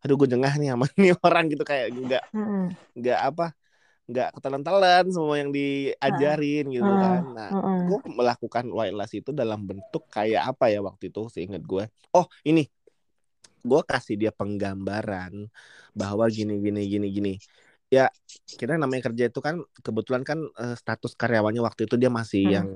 aduh 0.00 0.14
gue 0.14 0.30
jengah 0.30 0.54
nih 0.56 0.72
sama 0.72 0.86
nih 1.02 1.12
orang 1.20 1.44
gitu. 1.52 1.62
Kayak 1.66 1.86
nggak 1.92 2.24
Mm-mm. 2.32 2.64
nggak 2.96 3.18
apa 3.20 3.46
nggak 4.04 4.36
ketelan-telan 4.36 5.04
semua 5.08 5.36
yang 5.40 5.50
diajarin 5.52 6.68
gitu 6.68 6.92
kan. 6.92 7.22
Nah 7.32 7.50
gue 7.88 7.98
melakukan 8.08 8.64
white 8.68 8.96
lies 8.96 9.12
itu 9.16 9.30
dalam 9.32 9.64
bentuk 9.64 10.04
kayak 10.12 10.54
apa 10.56 10.68
ya 10.68 10.84
waktu 10.84 11.08
itu 11.08 11.28
seingat 11.32 11.64
gue 11.64 11.88
oh 12.12 12.26
ini. 12.44 12.68
Gue 13.64 13.80
kasih 13.80 14.20
dia 14.20 14.28
penggambaran 14.28 15.48
bahwa 15.96 16.28
gini 16.28 16.60
gini 16.60 16.84
gini 16.84 17.08
gini 17.08 17.32
ya 17.92 18.10
kita 18.44 18.74
namanya 18.76 19.10
kerja 19.10 19.30
itu 19.30 19.40
kan 19.40 19.60
kebetulan 19.84 20.22
kan 20.26 20.38
eh, 20.60 20.76
status 20.76 21.14
karyawannya 21.14 21.62
waktu 21.62 21.86
itu 21.86 21.94
dia 22.00 22.10
masih 22.10 22.42
Hmm. 22.44 22.54
yang 22.54 22.68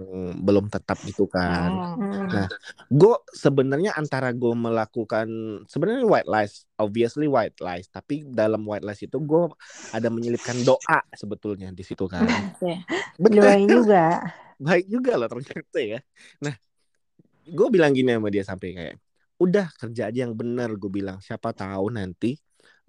belum 0.42 0.66
tetap 0.70 0.98
gitu 1.04 1.26
kan. 1.26 1.70
Mm-mm. 1.70 2.28
Nah, 2.28 2.46
gue 2.88 3.14
sebenarnya 3.34 3.96
antara 3.96 4.30
gue 4.32 4.54
melakukan 4.54 5.28
sebenarnya 5.66 6.04
white 6.06 6.28
lies, 6.28 6.64
obviously 6.78 7.26
white 7.26 7.56
lies, 7.60 7.88
tapi 7.90 8.24
dalam 8.26 8.62
white 8.64 8.84
lies 8.84 9.00
itu 9.04 9.18
gue 9.18 9.48
ada 9.92 10.08
menyelipkan 10.08 10.56
doa 10.62 10.98
sebetulnya 11.16 11.72
di 11.72 11.82
situ 11.84 12.04
kan. 12.08 12.26
Bener, 13.22 13.58
Doain 13.58 13.66
juga 13.66 14.04
baik 14.66 14.86
juga 14.86 15.12
loh 15.18 15.28
ternyata 15.30 15.78
ya. 15.78 16.00
Nah, 16.42 16.54
gue 17.48 17.68
bilang 17.72 17.92
gini 17.94 18.14
sama 18.14 18.28
dia 18.30 18.44
sampai 18.46 18.68
kayak, 18.74 18.96
udah 19.38 19.66
kerja 19.78 20.10
aja 20.10 20.18
yang 20.26 20.34
bener, 20.34 20.74
gue 20.74 20.90
bilang 20.90 21.18
siapa 21.22 21.54
tahu 21.54 21.94
nanti 21.94 22.34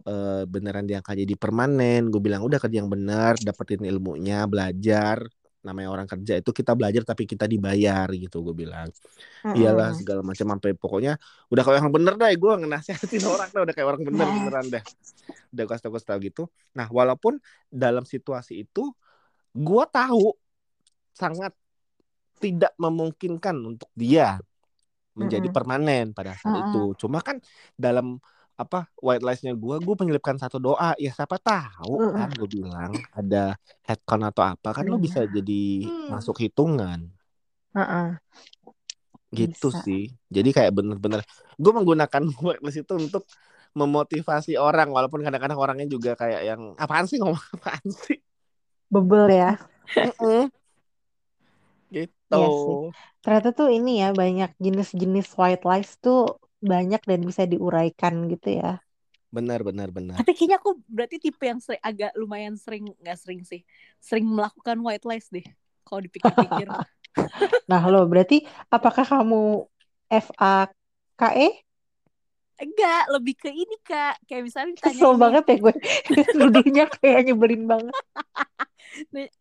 eh, 0.07 0.43
beneran 0.47 0.85
diangkat 0.89 1.15
jadi 1.25 1.35
permanen. 1.39 2.07
Gue 2.11 2.21
bilang 2.23 2.41
udah 2.47 2.59
kerja 2.61 2.77
yang 2.83 2.91
bener, 2.91 3.35
dapetin 3.41 3.83
ilmunya, 3.83 4.45
belajar. 4.47 5.23
Namanya 5.59 5.89
orang 5.91 6.07
kerja 6.07 6.39
itu 6.39 6.51
kita 6.55 6.71
belajar 6.71 7.03
tapi 7.03 7.27
kita 7.27 7.43
dibayar 7.43 8.07
gitu 8.15 8.39
gue 8.47 8.55
bilang 8.55 8.87
iyalah 9.51 9.91
Mm-mm. 9.91 9.99
segala 9.99 10.21
macam 10.23 10.45
sampai 10.55 10.71
pokoknya 10.77 11.19
udah 11.51 11.63
kayak 11.65 11.79
orang 11.83 11.93
bener 11.95 12.13
dah 12.15 12.29
gue 12.31 12.53
ngenasihatin 12.63 13.23
orang 13.33 13.49
dah 13.51 13.61
udah 13.65 13.73
kayak 13.75 13.87
orang 13.91 14.01
bener 14.07 14.27
Nah. 14.27 14.35
beneran 14.39 14.65
dah 14.71 14.83
udah 15.51 15.63
gue 15.65 15.77
tau 15.81 15.99
tau 15.99 16.19
gitu 16.21 16.43
nah 16.77 16.87
walaupun 16.87 17.41
dalam 17.67 18.05
situasi 18.05 18.63
itu 18.63 18.93
gue 19.51 19.83
tahu 19.91 20.37
sangat 21.17 21.51
tidak 22.39 22.71
memungkinkan 22.79 23.55
untuk 23.59 23.91
dia 23.97 24.39
menjadi 25.17 25.49
Mm-mm. 25.49 25.55
permanen 25.55 26.05
pada 26.15 26.37
saat 26.39 26.55
Mm-mm. 26.55 26.71
itu 26.71 26.95
cuma 26.95 27.19
kan 27.19 27.41
dalam 27.75 28.21
apa 28.59 28.91
white 28.99 29.23
lies-nya 29.23 29.55
gue 29.55 29.75
gue 29.79 29.95
menyelipkan 29.95 30.35
satu 30.35 30.59
doa 30.59 30.91
ya 30.99 31.15
siapa 31.15 31.39
tahu 31.39 31.95
Mm-mm. 31.95 32.19
kan 32.19 32.29
gue 32.35 32.49
bilang 32.59 32.91
ada 33.15 33.55
headcount 33.87 34.27
atau 34.27 34.43
apa 34.51 34.69
kan 34.75 34.83
lo 34.83 34.99
Iya. 34.99 35.03
bisa 35.07 35.21
jadi 35.23 35.61
masuk 36.11 36.35
hitungan 36.43 37.07
Heeh. 37.71 38.19
gitu 39.31 39.71
Bisa. 39.71 39.79
sih 39.85 40.11
jadi 40.27 40.49
kayak 40.51 40.71
bener-bener 40.75 41.23
gue 41.55 41.71
menggunakan 41.71 42.23
worklist 42.43 42.83
itu 42.83 42.93
untuk 42.99 43.23
memotivasi 43.77 44.57
orang 44.59 44.89
walaupun 44.91 45.21
kadang-kadang 45.23 45.55
orangnya 45.55 45.87
juga 45.87 46.17
kayak 46.19 46.41
yang 46.43 46.61
apaan 46.75 47.05
sih 47.07 47.21
ngomong 47.21 47.39
apaan 47.55 47.87
sih 47.87 48.19
bebel 48.91 49.29
ya 49.31 49.51
gitu 51.89 52.35
Iya 52.35 52.47
sih. 52.61 52.75
ternyata 53.25 53.49
tuh 53.57 53.67
ini 53.73 54.01
ya 54.01 54.09
banyak 54.13 54.51
jenis-jenis 54.61 55.27
white 55.37 55.65
lies 55.65 55.91
tuh 55.97 56.37
banyak 56.59 57.01
dan 57.03 57.19
bisa 57.23 57.43
diuraikan 57.47 58.27
gitu 58.31 58.59
ya 58.59 58.83
benar 59.29 59.61
benar 59.61 59.93
benar 59.93 60.17
Tapi 60.17 60.33
kayaknya 60.33 60.57
aku 60.57 60.81
berarti 60.89 61.21
tipe 61.21 61.45
yang 61.45 61.61
sering, 61.61 61.77
agak 61.85 62.17
lumayan 62.17 62.57
sering 62.57 62.89
nggak 62.97 63.13
sering 63.13 63.45
sih, 63.45 63.61
sering 64.01 64.25
melakukan 64.25 64.81
white 64.81 65.05
lies 65.05 65.29
deh. 65.29 65.45
Kalau 65.85 66.01
dipikir-pikir. 66.01 66.65
nah 67.69 67.81
lo 67.89 68.05
berarti 68.05 68.45
apakah 68.69 69.05
kamu 69.05 69.65
FAKE 70.09 71.49
enggak 72.59 73.03
lebih 73.15 73.35
ke 73.39 73.49
ini 73.49 73.77
kak 73.81 74.19
kayak 74.27 74.43
misalnya 74.43 74.75
ditanya 74.75 74.99
Kesel 74.99 75.13
banget 75.15 75.43
ya 75.47 75.55
gue. 75.63 75.73
Nuduhnya 76.37 76.85
kayak 76.91 77.19
nyebelin 77.29 77.63
banget. 77.65 77.95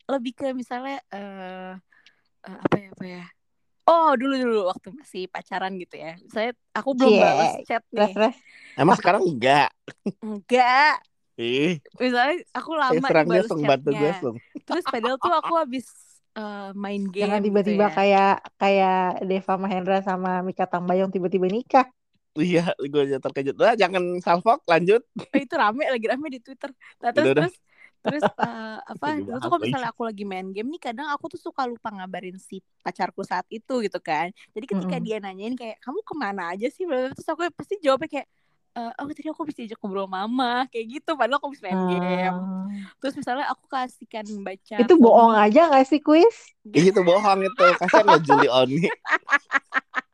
lebih 0.06 0.32
ke 0.36 0.52
misalnya 0.54 1.00
eh 1.10 1.74
eh, 2.46 2.58
apa 2.62 2.76
ya 2.78 2.88
apa 2.94 3.04
ya 3.04 3.24
oh 3.88 4.10
dulu 4.20 4.34
dulu 4.36 4.58
waktu 4.70 4.88
masih 4.92 5.22
pacaran 5.32 5.72
gitu 5.80 5.96
ya 5.96 6.12
saya 6.28 6.52
aku 6.76 6.90
belum 6.92 7.12
Cie. 7.16 7.22
balas 7.24 7.52
chat 7.64 7.82
Terus, 7.88 8.08
nih 8.08 8.14
terus. 8.14 8.36
Emang 8.78 8.96
sekarang 9.00 9.22
enggak? 9.26 9.68
enggak 10.22 10.94
Ih, 11.38 11.78
misalnya 12.02 12.36
aku 12.50 12.70
kayak 12.74 12.82
lama 12.82 13.06
nih 13.06 13.06
serangnya 13.06 13.40
balas 13.40 13.48
chatnya 13.48 14.10
terus 14.66 14.84
padahal 14.84 15.16
tuh 15.22 15.34
aku 15.34 15.54
habis 15.54 15.86
eh, 16.34 16.70
main 16.74 17.02
game 17.08 17.22
Jangan 17.26 17.40
gitu 17.42 17.48
tiba-tiba 17.50 17.86
ya. 17.86 17.94
kayak 17.98 18.32
kayak 18.58 18.98
Deva 19.26 19.54
Mahendra 19.58 19.98
sama 20.02 20.30
Mika 20.46 20.64
Tambayong 20.66 21.10
tiba-tiba 21.10 21.46
nikah. 21.50 21.86
Iya, 22.38 22.70
gue 22.78 23.02
aja 23.02 23.18
terkejut. 23.18 23.58
Lah, 23.58 23.74
jangan 23.74 24.22
salfok, 24.22 24.62
lanjut. 24.70 25.02
Oh, 25.18 25.38
itu 25.42 25.54
rame 25.58 25.82
lagi 25.90 26.06
rame 26.06 26.26
di 26.30 26.38
Twitter. 26.38 26.70
Nah, 27.02 27.10
terus 27.10 27.34
Udah, 27.34 27.42
udah. 27.42 27.50
Terus 27.98 28.22
eh, 28.24 28.78
apa 28.82 29.06
dulu 29.20 29.36
tuh 29.42 29.48
kalau 29.50 29.60
misalnya 29.62 29.88
aku 29.90 30.02
lagi 30.06 30.24
main 30.24 30.48
game 30.54 30.68
nih 30.70 30.80
kadang 30.90 31.08
aku 31.10 31.32
tuh 31.34 31.40
suka 31.40 31.66
lupa 31.66 31.90
ngabarin 31.90 32.38
si 32.38 32.62
pacarku 32.80 33.22
saat 33.26 33.44
itu 33.50 33.82
gitu 33.84 33.98
kan. 34.00 34.30
Jadi 34.54 34.64
ketika 34.64 34.96
Mm-mm. 34.96 35.06
dia 35.06 35.16
nanyain 35.18 35.54
kayak 35.54 35.76
kamu 35.82 36.00
ke 36.06 36.14
mana 36.16 36.42
aja 36.54 36.66
sih? 36.70 36.86
Terus 36.86 37.26
aku 37.28 37.48
pasti 37.52 37.76
jawabnya 37.82 38.08
kayak 38.08 38.28
"Eh, 38.78 38.92
oh 39.02 39.10
tadi 39.10 39.26
aku 39.26 39.42
bisa 39.48 39.60
ajak 39.66 39.78
ngobrol 39.82 40.06
mama 40.06 40.68
kayak 40.70 40.86
gitu 41.02 41.18
padahal 41.18 41.42
aku 41.42 41.50
bisa 41.50 41.66
main 41.66 41.80
game. 41.90 42.30
Ah. 42.30 42.66
Terus 43.02 43.14
misalnya 43.18 43.50
aku 43.50 43.64
kasihkan 43.66 44.22
baca 44.46 44.76
Itu 44.78 44.94
bohong 44.96 45.34
aja 45.34 45.66
gak 45.66 45.86
sih 45.90 45.98
kuis? 45.98 46.54
Itu 46.62 47.02
bohong 47.02 47.42
itu. 47.42 47.64
Kasian 47.82 48.06
lo 48.06 48.18
Juli 48.22 48.46
Oni. 48.46 48.86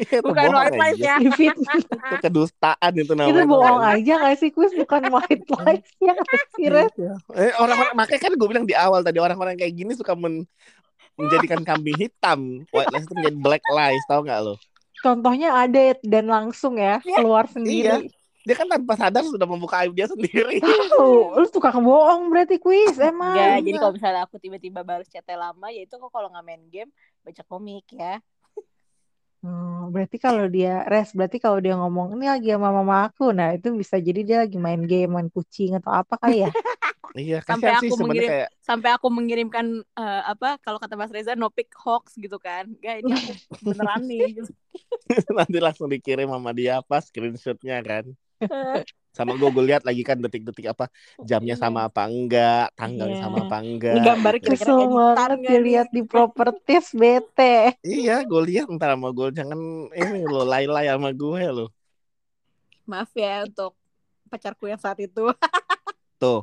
itu 0.00 0.24
Bukan 0.24 0.48
white 0.52 0.76
lies 0.76 0.96
aja. 0.96 1.04
ya. 1.04 1.14
Divit. 1.22 1.56
Itu 1.60 2.16
kedustaan 2.24 2.92
itu 2.96 3.12
namanya. 3.12 3.32
itu 3.36 3.42
bohong 3.46 3.82
aja 3.84 4.12
gak 4.24 4.36
sih 4.40 4.50
kuis? 4.50 4.72
Bukan 4.72 5.02
white 5.12 5.44
lies 5.64 5.86
ya 6.00 6.12
gak 6.16 6.44
sih 6.56 6.66
Ren? 6.68 6.88
Iya. 6.96 7.14
Eh, 7.36 7.52
orang-orang 7.60 7.94
makanya 7.94 8.20
kan 8.26 8.32
gue 8.34 8.48
bilang 8.48 8.64
di 8.64 8.74
awal 8.74 9.00
tadi 9.04 9.18
orang-orang 9.20 9.54
kayak 9.60 9.74
gini 9.76 9.92
suka 9.94 10.16
men- 10.16 10.48
menjadikan 11.20 11.60
kambing 11.62 11.98
hitam. 12.00 12.64
White 12.72 12.90
lies 12.90 13.04
itu 13.04 13.14
menjadi 13.14 13.36
black 13.38 13.64
lies, 13.68 14.04
tau 14.08 14.24
gak 14.24 14.40
lo? 14.40 14.54
Contohnya 15.00 15.56
ada 15.56 15.96
dan 16.04 16.28
langsung 16.28 16.76
ya 16.76 17.00
keluar 17.00 17.48
sendiri. 17.48 18.08
Dia 18.40 18.56
kan 18.56 18.64
tanpa 18.72 18.96
sadar 18.96 19.20
sudah 19.20 19.44
membuka 19.44 19.84
aib 19.84 19.92
dia 19.92 20.08
sendiri. 20.08 20.64
Tahu, 20.64 21.36
lu 21.40 21.46
tukang 21.52 21.76
bohong 21.84 22.32
berarti 22.32 22.56
kuis 22.56 22.96
emang. 22.96 23.36
Enggak, 23.36 23.56
jadi 23.68 23.76
kalau 23.76 23.92
misalnya 23.92 24.20
aku 24.24 24.36
tiba-tiba 24.40 24.80
balas 24.80 25.08
chatnya 25.12 25.36
lama 25.36 25.68
ya 25.68 25.84
itu 25.84 25.92
kok 25.92 26.08
kalau 26.08 26.32
nggak 26.32 26.44
main 26.48 26.64
game 26.72 26.88
baca 27.20 27.42
komik 27.44 27.84
ya. 27.92 28.16
Hmm, 29.42 29.88
berarti 29.92 30.16
kalau 30.26 30.44
dia 30.54 30.68
res, 30.92 31.08
berarti 31.16 31.38
kalau 31.44 31.58
dia 31.64 31.72
ngomong 31.80 32.06
ini 32.14 32.24
lagi 32.32 32.48
sama 32.54 32.68
mama 32.78 32.94
aku, 33.08 33.22
nah 33.38 33.48
itu 33.56 33.68
bisa 33.82 33.96
jadi 34.06 34.20
dia 34.28 34.36
lagi 34.44 34.56
main 34.66 34.82
game, 34.90 35.08
main 35.16 35.28
kucing 35.36 35.70
atau 35.80 35.92
apa 36.00 36.14
kali 36.22 36.34
ya? 36.44 36.48
Iya, 37.20 37.36
Sampai 37.48 37.72
sih 37.80 37.88
aku 37.88 37.92
sebenarnya 37.98 38.24
mengirim- 38.24 38.30
kayak 38.30 38.48
sampai 38.68 38.90
aku 38.96 39.08
mengirimkan 39.10 39.66
eh, 39.98 40.22
apa 40.32 40.46
kalau 40.64 40.78
kata 40.82 40.94
Mas 41.00 41.12
Reza 41.14 41.32
no 41.38 41.48
pick 41.50 41.68
hoax 41.84 42.14
gitu 42.22 42.36
kan 42.46 42.64
gak 42.84 42.96
ini 43.02 43.12
beneran 43.66 44.02
nih 44.10 44.24
gitu. 44.38 44.52
nanti 45.38 45.58
langsung 45.64 45.88
dikirim 45.90 46.28
sama 46.30 46.50
dia 46.58 46.72
apa 46.80 46.96
screenshotnya 47.02 47.76
kan. 47.88 48.04
Sama 49.10 49.34
gue 49.34 49.50
gue 49.50 49.64
lihat 49.66 49.82
lagi 49.82 50.00
kan 50.00 50.16
detik-detik 50.16 50.70
apa 50.70 50.86
jamnya 51.20 51.52
Iya. 51.52 51.60
sama 51.60 51.90
apa 51.90 52.06
enggak, 52.06 52.70
tanggalnya 52.72 53.18
Iya. 53.18 53.20
sama 53.20 53.36
apa 53.42 53.56
enggak. 53.58 53.92
ini 53.92 54.00
gambar 54.06 54.34
kira-kira 54.38 54.70
Kesel 54.70 54.78
editan 54.86 55.30
dilihat 55.42 55.88
di 55.90 56.02
properties 56.06 56.86
bete. 56.94 57.74
Iya, 57.82 58.22
gue 58.22 58.40
lihat 58.46 58.70
ntar 58.70 58.94
sama 58.94 59.10
gue 59.10 59.26
jangan 59.34 59.58
ini 59.90 60.18
lo 60.22 60.42
lay-lay 60.42 60.86
sama 60.86 61.10
gue 61.10 61.42
lo. 61.50 61.66
maaf 62.86 63.10
ya 63.14 63.46
untuk 63.46 63.74
pacarku 64.26 64.66
yang 64.66 64.78
saat 64.78 64.98
itu 64.98 65.30
Tuh, 66.18 66.42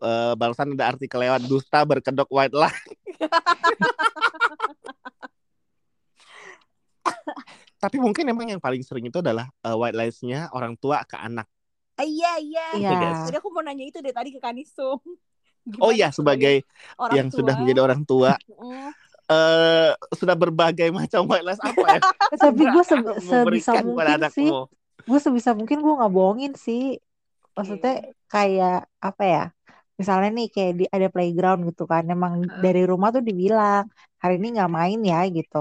eh, 0.00 0.32
barusan 0.34 0.72
ada 0.72 0.88
artikel 0.88 1.20
lewat 1.20 1.44
dusta 1.44 1.84
berkedok 1.84 2.28
white 2.28 2.52
lie. 2.52 2.72
Tapi 7.82 7.96
mungkin 7.98 8.24
emang 8.30 8.46
yang 8.52 8.62
paling 8.62 8.82
sering 8.86 9.04
itu 9.10 9.18
adalah 9.24 9.46
eh, 9.66 9.76
white 9.80 9.96
lies-nya 9.98 10.48
orang 10.56 10.74
tua 10.78 11.02
ke 11.10 11.16
anak. 11.18 11.46
Ah, 12.00 12.06
iya 12.08 12.28
iya 12.46 12.60
Iya. 12.72 12.90
jadi 13.24 13.36
aku 13.40 13.48
mau 13.54 13.62
nanya 13.66 13.84
itu 13.88 13.98
deh 14.04 14.14
tadi 14.18 14.28
ke 14.34 14.40
Kanisum 14.44 14.98
Oh 15.82 15.90
Gimana 15.90 15.94
iya, 15.94 16.08
sebagai 16.14 16.62
orang 17.02 17.20
yang 17.20 17.28
tua? 17.30 17.38
sudah 17.38 17.54
menjadi 17.58 17.80
orang 17.82 18.02
tua, 18.06 18.38
eh 19.32 19.90
sudah 20.18 20.36
berbagai 20.38 20.88
macam 20.94 21.26
white 21.30 21.44
lies 21.46 21.62
apa 21.62 21.86
ya? 21.98 22.00
Tapi 22.42 22.62
gue 22.72 22.82
se 22.90 22.94
sebisa 23.30 23.72
mungkin 23.86 24.18
sih, 24.34 24.48
gue 25.08 25.18
sebisa 25.24 25.50
mungkin 25.58 25.78
gue 25.84 25.92
nggak 25.98 26.12
bohongin 26.16 26.52
sih. 26.66 26.82
Maksudnya 27.56 27.92
kayak 28.32 28.74
apa 29.08 29.22
ya? 29.34 29.42
Misalnya 30.00 30.28
nih 30.36 30.46
kayak 30.54 30.72
di 30.80 30.84
ada 30.96 31.08
playground 31.14 31.60
gitu 31.70 31.82
kan, 31.92 32.04
emang 32.14 32.34
Heeh. 32.48 32.62
dari 32.64 32.82
rumah 32.90 33.08
tuh 33.16 33.22
dibilang 33.28 33.84
hari 34.22 34.34
ini 34.40 34.46
nggak 34.56 34.70
main 34.78 34.98
ya 35.12 35.18
gitu. 35.36 35.56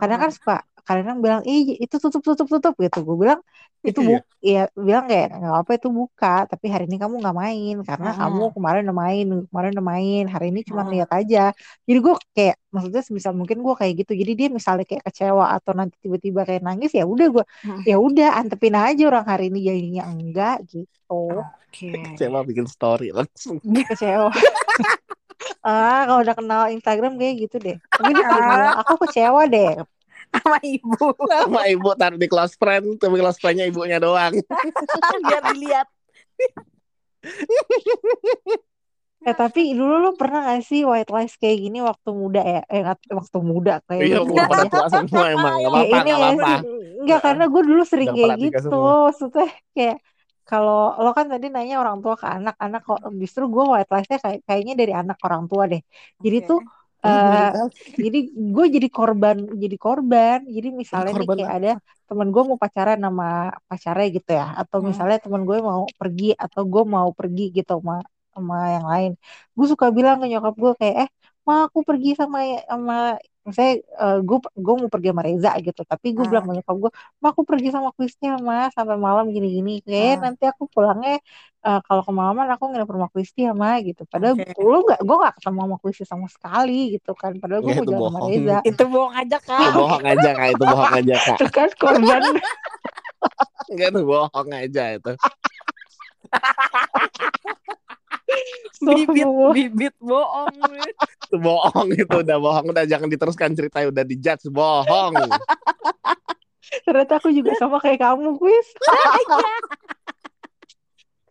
Kadang 0.00 0.18
kan 0.22 0.30
suka 0.36 0.52
kadang 0.88 1.18
bilang 1.24 1.42
ih 1.50 1.62
itu 1.84 1.96
tutup 2.02 2.22
tutup 2.26 2.46
tutup 2.52 2.74
gitu. 2.84 2.98
Gue 3.08 3.16
bilang 3.22 3.40
itu 3.88 4.00
Iya. 4.00 4.08
bu 4.08 4.20
ya 4.42 4.66
bilang 4.86 5.04
kayak 5.10 5.26
nggak 5.38 5.54
apa 5.62 5.70
itu 5.78 5.88
buka 5.98 6.26
tapi 6.50 6.66
hari 6.72 6.84
ini 6.90 6.96
kamu 7.02 7.14
nggak 7.22 7.36
main 7.42 7.74
karena 7.88 8.08
Mm-mm. 8.08 8.18
kamu 8.18 8.42
kemarin 8.54 8.80
udah 8.86 8.96
main 9.04 9.24
kemarin 9.50 9.70
udah 9.78 9.86
main 9.94 10.22
hari 10.34 10.44
ini 10.50 10.60
cuma 10.68 10.82
Mm-mm. 10.82 10.92
lihat 10.92 11.10
aja 11.18 11.38
jadi 11.86 11.98
gue 12.04 12.14
kayak 12.36 12.56
maksudnya 12.74 13.02
sebisa 13.06 13.30
mungkin 13.38 13.58
gue 13.66 13.74
kayak 13.80 13.94
gitu 14.02 14.12
jadi 14.20 14.32
dia 14.38 14.48
misalnya 14.58 14.84
kayak 14.90 15.02
kecewa 15.06 15.44
atau 15.56 15.72
nanti 15.78 15.94
tiba-tiba 16.04 16.40
kayak 16.48 16.62
nangis 16.66 16.90
ya 16.98 17.04
udah 17.06 17.26
gue 17.34 17.44
Hmm. 17.62 17.80
ya 17.88 17.94
udah 18.06 18.28
antepin 18.40 18.74
aja 18.74 19.02
orang 19.10 19.26
hari 19.30 19.42
ini 19.50 19.58
jadinya 19.68 20.02
enggak 20.10 20.54
gitu 20.72 21.12
Oke. 21.30 21.88
Coba 22.18 22.38
bikin 22.48 22.66
story 22.68 23.06
langsung. 23.16 23.58
kecewa 23.88 24.30
ah 25.66 25.98
kalau 26.06 26.20
udah 26.24 26.36
kenal 26.38 26.62
Instagram 26.74 27.12
kayak 27.20 27.34
gitu 27.42 27.56
deh 27.66 27.76
tapi 27.98 28.10
dia 28.16 28.26
bilang 28.32 28.72
aku 28.80 28.92
kecewa 29.06 29.40
deh 29.52 29.66
sama 30.32 30.58
ibu 30.64 31.08
Sama 31.26 31.62
ibu 31.68 31.88
taruh 31.96 32.18
di 32.20 32.28
close 32.28 32.54
friend, 32.56 33.00
tapi 33.00 33.14
close 33.20 33.38
friend-nya 33.40 33.66
ibunya 33.68 33.98
doang. 34.00 34.32
biar 35.28 35.42
dilihat 35.52 35.88
Eh 39.26 39.34
tapi 39.34 39.74
dulu 39.74 39.94
lu 39.98 40.10
pernah 40.14 40.40
gak 40.46 40.62
sih 40.62 40.86
white 40.86 41.10
lies 41.10 41.34
kayak 41.42 41.58
gini 41.58 41.78
waktu 41.82 42.10
muda 42.14 42.40
ya? 42.40 42.60
Eh 42.70 42.82
waktu 42.86 43.38
muda 43.42 43.72
kayak 43.84 44.02
Iya, 44.06 44.18
udah 44.22 44.30
tua 44.30 44.44
pada 44.46 44.64
ya. 44.64 44.70
tua 44.70 44.86
semua 44.88 45.24
emang. 45.34 45.54
Gak 45.58 45.72
Kayak 45.74 45.74
apa-apa, 45.74 45.96
ini 45.98 46.08
gak 46.08 46.18
ya 46.22 46.28
apa-apa. 46.30 46.48
sih. 46.48 46.58
Enggak 47.02 47.20
karena 47.26 47.44
gue 47.52 47.62
dulu 47.68 47.82
sering 47.82 48.08
kayak 48.14 48.32
gitu. 48.38 48.78
Maksudnya 48.78 49.46
kayak 49.74 49.96
kalau 50.48 50.78
lo 51.04 51.10
kan 51.12 51.26
tadi 51.28 51.46
nanya 51.52 51.74
orang 51.82 51.98
tua 52.00 52.14
ke 52.16 52.24
anak, 52.24 52.54
anak 52.56 52.80
kok 52.86 53.00
justru 53.20 53.42
gue 53.52 53.64
white 53.68 53.90
lies-nya 53.92 54.18
kayak 54.24 54.38
kayaknya 54.48 54.74
dari 54.80 54.92
anak 54.96 55.16
ke 55.20 55.24
orang 55.28 55.44
tua 55.50 55.62
deh. 55.68 55.82
Jadi 56.24 56.36
Oke. 56.40 56.48
tuh 56.48 56.58
Oh, 57.04 57.10
gue 57.12 57.20
baru 57.26 57.42
eh 57.56 57.68
jadi 58.04 58.18
gue 58.54 58.64
jadi 58.74 58.88
korban 58.96 59.36
jadi 59.62 59.76
korban. 59.84 60.38
Jadi 60.56 60.68
misalnya 60.80 61.12
nih 61.20 61.28
korban 61.28 61.36
kayak 61.36 61.52
ada 61.56 61.68
temen 62.08 62.28
gue 62.34 62.42
mau 62.48 62.58
pacaran 62.64 62.98
sama 63.06 63.24
pacarnya 63.70 64.06
gitu 64.16 64.30
ya. 64.40 64.44
Atau 64.60 64.78
Hmm. 64.80 64.90
misalnya 64.90 65.16
temen 65.24 65.42
gue 65.48 65.58
mau 65.70 65.82
pergi 66.00 66.24
atau 66.44 66.62
gue 66.72 66.82
mau 66.94 67.08
pergi 67.18 67.42
gitu 67.56 67.70
sama 67.78 67.94
sama 68.34 68.54
yang 68.74 68.86
lain. 68.92 69.10
Gue 69.56 69.66
suka 69.72 69.86
bilang 69.96 70.16
ke 70.22 70.26
nyokap 70.30 70.54
gue 70.62 70.72
kayak 70.80 70.94
eh 71.06 71.08
ma 71.46 71.52
aku 71.66 71.78
pergi 71.88 72.08
sama 72.20 72.38
sama 72.70 72.94
misalnya 73.48 73.74
eh, 73.80 74.18
gue 74.20 74.38
gue 74.44 74.74
mau 74.76 74.88
pergi 74.88 75.08
sama 75.08 75.22
Reza 75.24 75.50
gitu 75.58 75.80
tapi 75.82 76.06
gue 76.12 76.24
bilang 76.24 76.44
Hmm. 76.44 76.52
ke 76.52 76.60
nyokap 76.60 76.76
gue 76.78 76.90
ma 77.18 77.26
aku 77.32 77.42
pergi 77.42 77.68
sama 77.72 77.88
Krisnya 77.90 78.36
ma 78.38 78.68
sampai 78.68 78.96
malam 78.96 79.32
gini-gini 79.32 79.80
kayak 79.80 80.14
Hmm. 80.14 80.22
nanti 80.28 80.44
aku 80.44 80.68
pulangnya 80.68 81.16
eh, 81.58 81.80
kalau 81.82 82.02
kemalaman 82.04 82.46
aku 82.52 82.64
nginep 82.68 82.86
rumah 82.86 83.10
Kristi 83.10 83.42
ya 83.42 83.52
ma 83.52 83.80
gitu 83.80 84.04
padahal 84.04 84.36
Oke. 84.36 84.52
lu 84.60 84.78
nggak 84.84 85.00
gue 85.00 85.16
nggak 85.18 85.34
ketemu 85.40 85.58
sama 85.58 85.76
Kristi 85.80 86.04
sama 86.04 86.26
sekali 86.28 86.80
gitu 86.94 87.10
kan 87.12 87.32
padahal 87.36 87.60
gue 87.64 87.72
mau 87.72 87.82
itu 87.82 87.90
jalan 87.90 88.12
sama. 88.12 88.20
Reza 88.28 88.56
itu 88.62 88.84
bohong 88.86 89.14
aja 89.16 89.36
Itu 89.38 89.46
kak 89.48 89.72
bohong 89.74 90.04
aja 90.04 90.30
kak, 90.30 90.48
itu 90.52 90.64
bohong 90.64 90.92
aja 90.94 91.14
kak. 91.18 91.36
itu 91.36 91.46
kan 91.50 91.68
korban 91.74 92.22
Enggak 93.68 93.88
itu 93.90 94.00
bohong 94.04 94.50
aja 94.54 94.84
itu. 94.94 95.12
bibit 98.86 99.28
bibit 99.54 99.94
bohong 99.98 100.52
Itu 101.28 101.36
bohong 101.46 101.88
itu 101.94 102.16
udah 102.22 102.36
bohong 102.38 102.66
udah 102.70 102.84
jangan 102.84 103.08
diteruskan 103.08 103.52
ceritanya 103.56 103.90
udah 103.90 104.04
dijudge 104.04 104.46
bohong. 104.52 105.14
ternyata 106.84 107.16
aku 107.16 107.32
juga 107.32 107.56
sama 107.56 107.80
kayak 107.80 108.04
kamu 108.04 108.36
kuis 108.36 108.68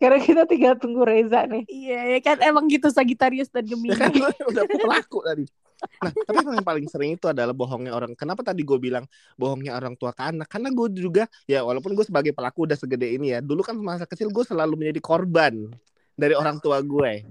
karena 0.01 0.17
kita 0.17 0.49
tinggal 0.49 0.73
tunggu 0.81 1.05
Reza 1.05 1.45
nih 1.45 1.61
iya 1.69 2.17
ya 2.17 2.19
kan 2.25 2.41
emang 2.41 2.65
gitu 2.69 2.89
Sagittarius 2.89 3.49
dan 3.53 3.65
Gemini 3.65 3.93
kan 3.93 4.13
udah 4.49 4.65
pelaku 4.65 5.21
tadi. 5.25 5.45
Nah, 5.77 6.09
tapi 6.09 6.41
yang 6.41 6.65
paling 6.65 6.89
sering 6.89 7.13
itu 7.13 7.29
adalah 7.29 7.53
bohongnya 7.53 7.93
orang. 7.93 8.17
Kenapa 8.17 8.41
tadi 8.41 8.65
gue 8.65 8.81
bilang 8.81 9.05
bohongnya 9.37 9.77
orang 9.77 9.93
tua 9.93 10.09
ke 10.09 10.25
anak? 10.25 10.49
Karena 10.49 10.73
gue 10.73 10.87
juga, 10.89 11.29
ya 11.45 11.61
walaupun 11.61 11.93
gue 11.93 12.01
sebagai 12.01 12.33
pelaku 12.33 12.65
udah 12.65 12.73
segede 12.73 13.13
ini 13.13 13.37
ya. 13.37 13.45
Dulu 13.45 13.61
kan 13.61 13.77
masa 13.77 14.09
kecil 14.09 14.33
gue 14.33 14.41
selalu 14.41 14.73
menjadi 14.73 15.01
korban 15.05 15.69
dari 16.17 16.33
orang 16.33 16.57
tua 16.57 16.81
gue, 16.81 17.23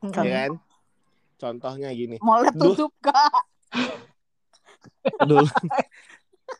Hmm. 0.00 0.14
ya 0.16 0.48
kan? 0.48 0.52
Contohnya 1.36 1.90
gini, 1.90 2.16
Duh. 2.56 2.72
tutup 2.72 2.92
kak 3.02 3.44
dulu 5.20 5.44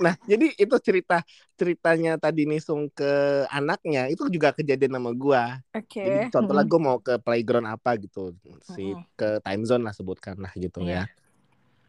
nah 0.00 0.16
jadi 0.24 0.52
itu 0.56 0.76
cerita 0.80 1.20
ceritanya 1.60 2.16
tadi 2.16 2.48
Nisung 2.48 2.88
ke 2.88 3.44
anaknya 3.52 4.08
itu 4.08 4.28
juga 4.32 4.48
kejadian 4.52 4.96
sama 4.96 5.12
gua 5.12 5.60
Oke. 5.76 6.00
jadi 6.00 6.32
contohnya 6.32 6.64
Mm-mm. 6.64 6.72
gue 6.72 6.80
mau 6.80 6.96
ke 7.00 7.14
playground 7.20 7.68
apa 7.68 8.00
gitu 8.00 8.32
si 8.64 8.96
Mm-mm. 8.96 9.04
ke 9.12 9.44
time 9.44 9.62
zone 9.68 9.84
lah 9.84 9.92
sebutkan 9.92 10.40
lah 10.40 10.52
gitu 10.56 10.80
Iya. 10.80 11.04
ya 11.04 11.12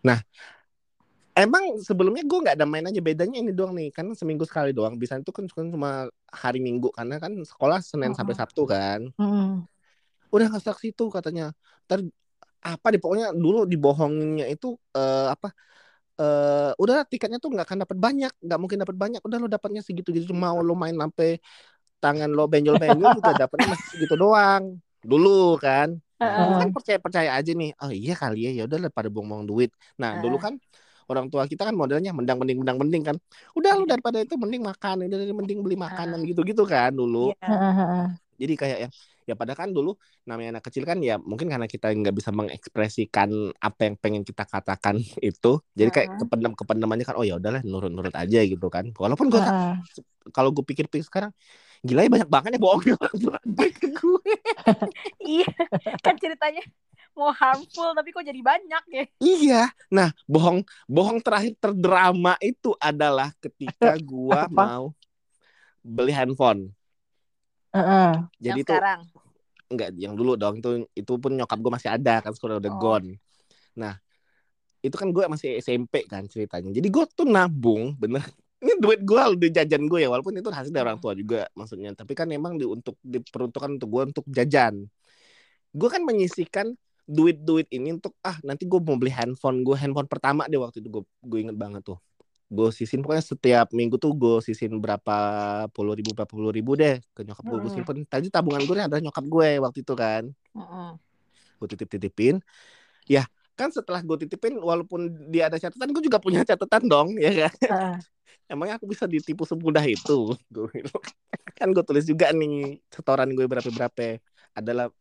nah 0.04 0.20
emang 1.38 1.80
sebelumnya 1.84 2.24
gue 2.28 2.38
nggak 2.44 2.56
ada 2.60 2.67
main 2.67 2.86
aja 2.89 3.02
bedanya 3.04 3.38
ini 3.41 3.52
doang 3.56 3.74
nih 3.78 3.89
kan 3.96 4.06
seminggu 4.17 4.44
sekali 4.50 4.72
doang. 4.76 4.96
Bisa 5.02 5.20
itu 5.20 5.32
kan 5.36 5.46
cuma- 5.52 5.72
cuma 5.74 5.89
hari 6.32 6.60
minggu 6.63 6.89
karena 6.98 7.15
kan 7.24 7.32
sekolah 7.46 7.80
senin 7.84 8.13
sampai 8.17 8.34
Mm-mm. 8.34 8.38
sabtu 8.38 8.63
kan. 8.67 9.02
Mm-mm. 9.20 9.67
udah 10.34 10.46
nggak 10.50 10.62
stuck 10.63 10.80
situ 10.84 11.04
katanya. 11.15 11.44
Ntar 11.88 12.00
apa 12.62 12.86
deh 12.94 13.02
pokoknya 13.04 13.28
dulu 13.44 13.60
dibohonginnya 13.72 14.46
itu 14.54 14.67
eh, 14.98 15.28
apa 15.36 15.48
eh 16.22 16.72
udah 16.84 16.98
tiketnya 17.12 17.39
tuh 17.44 17.50
nggak 17.54 17.65
akan 17.67 17.80
dapat 17.86 17.98
banyak 18.06 18.32
nggak 18.46 18.60
mungkin 18.62 18.80
dapat 18.84 18.98
banyak. 19.04 19.22
Udah 19.28 19.38
lo 19.44 19.48
dapatnya 19.52 19.82
segitu 19.88 20.10
gitu 20.15 20.34
mau 20.36 20.58
lo 20.67 20.74
main 20.78 20.96
sampai 20.98 21.30
tangan 22.04 22.30
lo 22.38 22.44
benjol 22.54 22.78
benjol 22.82 23.12
juga 23.17 23.32
dapatnya 23.41 23.67
masih 23.74 23.88
segitu 23.94 24.15
doang. 24.20 24.63
Dulu 25.12 25.58
kan. 25.65 25.89
Nah, 26.22 26.46
gue 26.48 26.56
Heeh. 26.56 26.62
kan 26.62 26.70
percaya 26.76 27.00
percaya 27.06 27.32
aja 27.39 27.52
nih 27.60 27.70
oh 27.82 27.91
iya 27.91 28.13
kali 28.22 28.38
ya 28.48 28.52
ya 28.58 28.63
udah 28.70 28.78
pada 28.94 29.10
buang-buang 29.13 29.46
duit. 29.50 29.70
Nah 30.02 30.12
dulu 30.24 30.38
kan 30.46 30.54
orang 31.10 31.26
tua 31.32 31.44
kita 31.50 31.64
kan 31.68 31.76
modelnya 31.78 32.12
mendang 32.14 32.38
mending 32.42 32.60
mendang 32.62 32.78
mending 32.82 33.04
kan 33.08 33.16
udah 33.58 33.72
lu 33.80 33.86
daripada 33.90 34.22
itu 34.22 34.36
mending 34.38 34.62
makan 34.62 35.08
udah 35.10 35.18
mending 35.40 35.60
beli 35.66 35.78
makanan 35.80 36.20
gitu 36.28 36.42
gitu 36.46 36.64
kan 36.68 36.92
dulu 36.94 37.32
Iya. 37.34 37.48
Heeh, 37.48 37.74
heeh. 37.80 38.06
jadi 38.42 38.54
kayak 38.58 38.78
yang 38.90 38.94
ya 39.30 39.34
padahal 39.38 39.60
kan 39.64 39.70
dulu 39.70 39.94
namanya 40.26 40.58
anak 40.58 40.64
kecil 40.68 40.84
kan 40.84 40.98
ya 41.00 41.16
mungkin 41.22 41.46
karena 41.48 41.70
kita 41.70 41.94
nggak 41.94 42.14
bisa 42.18 42.34
mengekspresikan 42.34 43.30
apa 43.62 43.82
yang 43.86 43.96
pengen 44.02 44.22
kita 44.26 44.44
katakan 44.50 44.98
itu 45.22 45.52
jadi 45.78 45.90
kayak 45.94 46.08
Heeh. 46.10 46.20
kependam 46.26 46.52
kependam 46.58 46.90
aja 46.94 47.04
kan 47.14 47.16
oh 47.22 47.26
ya 47.26 47.38
udahlah 47.38 47.62
nurut 47.62 47.94
nurut 47.94 48.14
aja 48.18 48.40
gitu 48.44 48.68
kan 48.74 48.90
walaupun 48.98 49.30
gue 49.30 49.40
Heeh. 49.42 49.78
kalau 50.34 50.50
gue 50.54 50.66
pikir-pikir 50.66 51.06
sekarang 51.06 51.32
gila 51.86 52.06
ya 52.06 52.10
banyak 52.14 52.30
banget 52.30 52.50
ya 52.58 52.60
bohongnya 52.62 52.96
orang 53.04 53.18
tua 53.18 53.38
gue 54.02 54.34
Iya. 55.22 55.48
Kan 56.02 56.16
ceritanya 56.18 56.62
mau 57.12 57.32
harmful 57.32 57.91
tapi 57.91 58.10
kok 58.10 58.24
jadi 58.24 58.39
banyak 58.39 58.84
ya. 58.89 59.04
iya 59.19 59.62
nah 59.88 60.10
bohong 60.26 60.63
bohong 60.88 61.19
terakhir 61.19 61.54
terdrama 61.60 62.39
itu 62.39 62.71
adalah 62.78 63.30
ketika 63.38 63.93
gua 64.00 64.47
Apa? 64.47 64.63
mau 64.65 64.86
beli 65.82 66.13
handphone 66.13 66.71
Heeh. 67.71 68.12
jadi 68.38 68.52
yang 68.52 68.67
tuh 68.67 68.76
sekarang. 68.76 69.02
enggak 69.67 69.89
yang 69.95 70.13
dulu 70.15 70.36
dong 70.36 70.60
itu 70.60 70.69
itu 70.91 71.13
pun 71.15 71.32
nyokap 71.32 71.58
gue 71.58 71.71
masih 71.71 71.89
ada 71.91 72.19
kan 72.19 72.32
sekolah 72.36 72.60
udah 72.60 72.71
Oh. 72.71 72.80
gone 72.80 73.15
nah 73.71 73.95
itu 74.82 74.95
kan 74.97 75.08
gue 75.10 75.24
masih 75.30 75.62
SMP 75.62 76.04
kan 76.06 76.26
ceritanya 76.28 76.74
jadi 76.74 76.88
gue 76.89 77.04
tuh 77.13 77.24
nabung 77.24 77.95
bener 77.95 78.19
ini 78.62 78.78
duit 78.78 79.02
gue 79.02 79.17
udah 79.17 79.50
jajan 79.58 79.88
gue 79.88 80.00
ya 80.04 80.10
walaupun 80.12 80.36
itu 80.36 80.50
hasil 80.52 80.69
dari 80.69 80.86
orang 80.86 81.00
tua 81.00 81.15
juga 81.15 81.47
maksudnya 81.56 81.95
tapi 81.95 82.13
kan 82.13 82.28
emang 82.30 82.60
di 82.60 82.65
untuk 82.67 82.93
diperuntukkan 83.02 83.80
untuk 83.80 83.89
gue 83.89 84.04
untuk 84.12 84.26
jajan 84.28 84.86
gue 85.71 85.89
kan 85.89 86.04
menyisikan 86.04 86.76
duit-duit 87.08 87.68
ini 87.74 87.96
untuk 87.98 88.14
ah 88.24 88.38
nanti 88.48 88.64
gue 88.70 88.80
mau 88.82 88.96
beli 89.00 89.12
handphone 89.14 89.62
gue 89.66 89.76
handphone 89.78 90.08
pertama 90.10 90.46
deh 90.52 90.60
waktu 90.62 90.80
itu 90.84 90.90
gue 90.90 91.04
gue 91.26 91.40
inget 91.44 91.58
banget 91.58 91.82
tuh. 91.86 91.98
Gue 92.52 92.70
sisin 92.76 93.00
pokoknya 93.04 93.24
setiap 93.24 93.68
minggu 93.72 93.96
tuh 94.00 94.12
gue 94.16 94.36
sisin 94.44 94.76
berapa 94.84 95.16
puluh 95.76 95.94
ribu 95.98 96.12
berapa 96.16 96.30
puluh 96.32 96.52
ribu 96.52 96.76
deh 96.80 97.00
ke 97.16 97.22
nyokap 97.28 97.46
gue 97.48 97.60
gue 97.64 97.72
Mm-mm. 97.72 97.76
simpen. 97.76 97.98
Tadi 98.08 98.28
tabungan 98.34 98.64
gue 98.68 98.76
adalah 98.80 99.02
nyokap 99.04 99.26
gue 99.28 99.50
waktu 99.64 99.80
itu 99.84 99.94
kan. 99.96 100.24
Gue 101.60 101.68
titip 101.70 101.88
titipin 101.94 102.36
ya 103.10 103.26
kan 103.60 103.70
setelah 103.70 104.02
gue 104.02 104.18
titipin 104.26 104.58
walaupun 104.58 105.30
dia 105.34 105.50
ada 105.52 105.58
catatan 105.62 105.90
gue 105.94 106.04
juga 106.08 106.20
punya 106.22 106.42
catatan 106.48 106.84
dong 106.90 107.10
ya 107.20 107.32
kan? 107.50 107.56
Emangnya 108.52 108.76
aku 108.80 108.88
bisa 108.94 109.06
ditipu 109.08 109.44
semudah 109.48 109.84
itu? 109.88 110.36
Gue 110.54 110.68
kan 111.60 111.68
gue 111.76 111.84
tulis 111.88 112.06
juga 112.08 112.32
nih 112.36 112.82
setoran 112.94 113.30
gue 113.38 113.46
berapa 113.48 113.70
berapa 113.72 114.20
adalah 114.58 114.92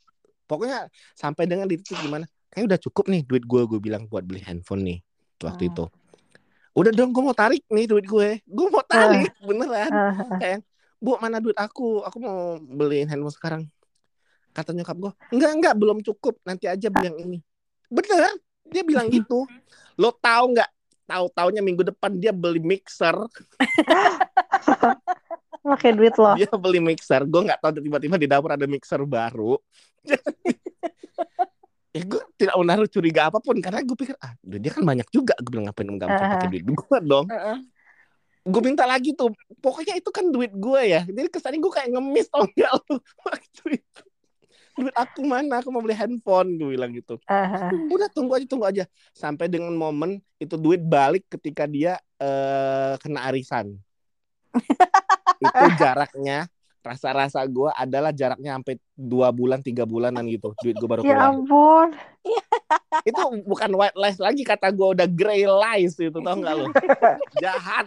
pokoknya 0.50 0.90
sampai 1.14 1.46
dengan 1.46 1.70
di 1.70 1.78
titik 1.78 2.02
gimana 2.02 2.26
kayak 2.50 2.66
udah 2.66 2.78
cukup 2.82 3.06
nih 3.06 3.22
duit 3.22 3.46
gue 3.46 3.62
gue 3.62 3.78
bilang 3.78 4.10
buat 4.10 4.26
beli 4.26 4.42
handphone 4.42 4.82
nih 4.82 4.98
waktu 5.38 5.64
Hmm. 5.64 5.72
itu. 5.72 5.84
Udah 6.70 6.90
dong 6.90 7.10
gue 7.10 7.22
mau 7.22 7.32
tarik 7.32 7.62
nih 7.66 7.86
duit 7.86 8.02
gue. 8.04 8.42
Gue 8.42 8.66
mau 8.68 8.82
tarik 8.82 9.30
beneran. 9.40 9.90
Heeh. 10.38 10.58
bu 10.98 11.16
mana 11.16 11.38
duit 11.38 11.54
aku? 11.54 12.02
Aku 12.04 12.18
mau 12.18 12.38
beliin 12.58 13.06
handphone 13.06 13.32
sekarang. 13.32 13.62
Kata 14.50 14.70
nyokap 14.70 14.96
gue 14.98 15.12
enggak 15.30 15.50
enggak 15.54 15.74
belum 15.78 15.98
cukup. 16.02 16.42
Nanti 16.42 16.66
aja 16.66 16.90
beli 16.90 17.06
yang 17.06 17.18
ini. 17.22 17.38
Bener 17.86 18.34
dia 18.66 18.82
bilang 18.82 19.06
gitu. 19.14 19.46
Lo 19.94 20.10
tahu 20.12 20.54
nggak 20.54 20.70
tahu 21.06 21.26
taunya 21.30 21.58
minggu 21.58 21.82
depan 21.82 22.14
dia 22.14 22.30
beli 22.30 22.58
mixer. 22.58 23.14
Pakai 25.60 25.92
duit 25.92 26.14
lo. 26.16 26.32
dia 26.34 26.48
beli 26.50 26.80
mixer. 26.80 27.22
Gue 27.24 27.46
nggak 27.46 27.60
tahu 27.60 27.70
tiba-tiba 27.80 28.16
di 28.16 28.26
dapur 28.26 28.54
ada 28.54 28.64
mixer 28.64 29.00
baru 29.04 29.58
ya 31.96 32.02
gue 32.06 32.22
tidak 32.38 32.54
menaruh 32.54 32.86
curiga 32.86 33.26
apa 33.28 33.42
pun 33.42 33.58
karena 33.58 33.82
gue 33.82 33.96
pikir 33.98 34.14
ah 34.22 34.32
dia 34.42 34.70
kan 34.72 34.84
banyak 34.86 35.08
juga. 35.10 35.34
Gue 35.42 35.50
bilang 35.58 35.66
ngapain 35.68 35.88
nggak 35.90 36.08
mungkin 36.08 36.28
pakai 36.38 36.48
duit 36.50 36.64
gue 36.66 36.98
dong? 37.04 37.28
Heeh. 37.28 37.58
gue 38.40 38.62
minta 38.64 38.88
lagi 38.88 39.12
tuh 39.12 39.36
pokoknya 39.60 40.00
itu 40.00 40.08
kan 40.08 40.24
duit 40.32 40.48
gue 40.54 40.80
ya. 40.86 41.04
Jadi 41.04 41.28
kesannya 41.28 41.60
gue 41.60 41.72
kayak 41.72 41.92
ngemis 41.92 42.26
tau 42.32 42.48
nggak 42.48 42.72
lu? 42.88 42.96
Waktu 43.28 43.62
itu. 43.76 44.02
Duit 44.80 44.94
aku 44.96 45.20
mana? 45.28 45.60
Aku 45.60 45.68
mau 45.68 45.84
beli 45.84 45.92
handphone 45.92 46.56
gue 46.56 46.72
bilang 46.72 46.88
gitu. 46.96 47.20
Heeh. 47.28 47.68
udah 47.92 48.08
tunggu 48.08 48.40
aja 48.40 48.46
tunggu 48.48 48.64
aja. 48.64 48.84
Sampai 49.12 49.52
dengan 49.52 49.76
momen 49.76 50.24
itu 50.40 50.56
duit 50.56 50.80
balik 50.80 51.28
ketika 51.28 51.68
dia 51.68 52.00
eh, 52.16 52.94
kena 52.96 53.28
arisan. 53.28 53.76
Itu 55.40 55.64
jaraknya 55.80 56.48
rasa-rasa 56.80 57.44
gue 57.44 57.68
adalah 57.70 58.10
jaraknya 58.10 58.56
sampai 58.56 58.74
dua 58.92 59.28
bulan 59.30 59.60
tiga 59.60 59.84
bulanan 59.84 60.24
gitu 60.26 60.56
duit 60.58 60.74
gue 60.74 60.88
baru 60.88 61.02
Ya 61.02 61.12
keluar 61.12 61.28
ampun. 61.30 61.88
itu 63.08 63.20
bukan 63.44 63.70
white 63.72 63.96
lies 63.96 64.18
lagi 64.18 64.42
kata 64.42 64.68
gue 64.68 64.88
udah 64.92 65.06
gray 65.06 65.44
lies 65.44 65.94
itu 65.94 66.12
tau 66.14 66.36
nggak 66.36 66.54
lo 66.54 66.66
jahat 67.42 67.86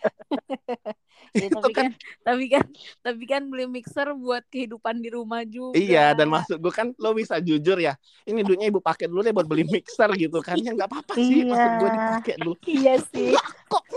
Ya, 1.34 1.48
itu 1.48 1.56
tapi 1.58 1.72
kan 1.74 1.84
kan 1.84 1.92
tapi 2.22 2.44
kan 2.48 2.64
tapi 3.02 3.24
kan 3.24 3.42
beli 3.44 3.68
mixer 3.68 4.08
buat 4.14 4.40
kehidupan 4.46 5.00
di 5.00 5.12
rumah 5.12 5.44
juga. 5.44 5.76
Iya 5.76 6.12
dan 6.12 6.32
maksud 6.32 6.56
gue 6.56 6.72
kan 6.72 6.96
lo 6.96 7.12
bisa 7.12 7.36
jujur 7.38 7.76
ya 7.76 7.92
ini 8.24 8.40
duitnya 8.40 8.68
ibu 8.68 8.80
pakai 8.80 9.04
dulu 9.04 9.20
deh 9.20 9.32
buat 9.32 9.44
beli 9.44 9.64
mixer 9.66 10.08
gitu 10.14 10.40
kan 10.40 10.56
ya 10.56 10.72
nggak 10.72 10.88
apa-apa 10.88 11.12
sih 11.14 11.44
Iya. 11.44 11.46
maksud 11.46 11.70
gue 11.74 11.90
dipakai 11.90 12.34
dulu 12.40 12.54
Iya 12.64 12.94
sih. 13.12 13.32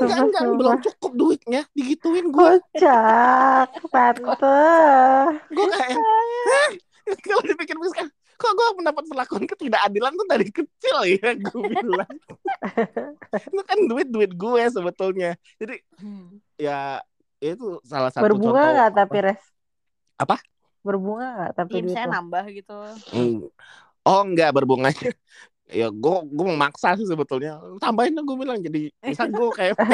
Enggak 0.01 0.19
enggak 0.21 0.43
belum 0.51 0.75
cukup 0.81 1.11
duitnya 1.13 1.61
digituin 1.71 2.27
gue 2.27 2.49
Kocak. 2.59 3.67
Tante. 3.87 4.61
gue 5.49 5.67
kayak 5.69 5.97
kalau 7.19 7.41
dipikir 7.41 7.75
sekarang 7.85 8.09
kok 8.35 8.51
gue 8.51 8.67
mendapat 8.73 9.03
perlakuan 9.03 9.43
ketidakadilan 9.43 10.11
tuh 10.13 10.27
dari 10.27 10.47
kecil 10.47 10.97
ya 11.05 11.29
gue 11.33 11.59
bilang 11.75 12.07
itu 13.49 13.61
kan 13.61 13.79
duit 13.85 14.07
duit 14.07 14.31
gue 14.31 14.63
sebetulnya 14.67 15.31
jadi 15.55 15.75
Hmm. 15.97 16.39
ya 16.55 17.03
itu 17.37 17.79
salah 17.83 18.07
satu 18.07 18.23
Berbunga 18.25 18.55
contoh 18.55 18.71
nggak 18.71 18.89
apa- 18.89 18.99
tapi 18.99 19.17
res? 19.21 19.41
Apa? 20.15 20.35
Berbunga 20.79 21.27
nggak 21.29 21.51
tapi 21.53 21.75
lo? 21.83 21.91
nambah 22.09 22.43
gitu. 22.49 22.77
Hmm. 23.09 23.37
Oh 24.01 24.21
enggak 24.21 24.51
berbunganya 24.51 25.11
ya 25.69 25.87
gue 25.87 26.15
gue 26.27 26.45
memaksa 26.49 26.97
sih 26.97 27.05
sebetulnya 27.05 27.61
tambahin 27.77 28.17
dong 28.17 28.25
gue 28.25 28.37
bilang 28.37 28.57
jadi 28.59 28.89
misal 28.99 29.29
gue 29.29 29.49
kayak 29.53 29.77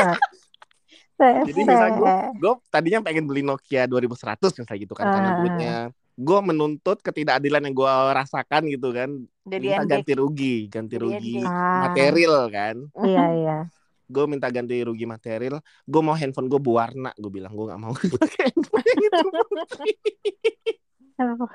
Jadi 1.15 1.63
misal 1.63 1.95
Sese. 1.95 2.35
gue 2.43 2.53
tadinya 2.67 2.99
pengen 2.99 3.23
beli 3.23 3.39
Nokia 3.39 3.87
2100 3.87 4.35
misalnya 4.51 4.79
gitu 4.83 4.91
kan 4.91 5.05
karena 5.07 5.29
duitnya 5.39 5.75
gue 6.15 6.39
menuntut 6.43 6.99
ketidakadilan 6.99 7.63
yang 7.63 7.75
gue 7.75 7.93
rasakan 8.11 8.67
gitu 8.67 8.91
kan 8.91 9.09
Jadi 9.47 9.65
minta 9.69 9.83
ganti 9.87 10.11
rugi 10.11 10.67
ganti 10.67 10.95
rugi. 10.99 11.39
Ah. 11.39 11.87
material 11.87 12.51
kan 12.51 12.75
Iya 12.99 13.25
iya. 13.31 13.57
gue 14.05 14.25
minta 14.27 14.51
ganti 14.51 14.75
rugi 14.83 15.07
material 15.07 15.63
gue 15.87 16.01
mau 16.03 16.15
handphone 16.15 16.51
gue 16.51 16.59
berwarna 16.59 17.15
gue 17.15 17.31
bilang 17.31 17.55
gue 17.55 17.63
nggak 17.63 17.79
mau 17.79 17.95
pakai 18.19 18.51
handphone 18.51 18.83
yang 18.83 18.99
itu 19.07 19.29
Aduh. 21.15 21.47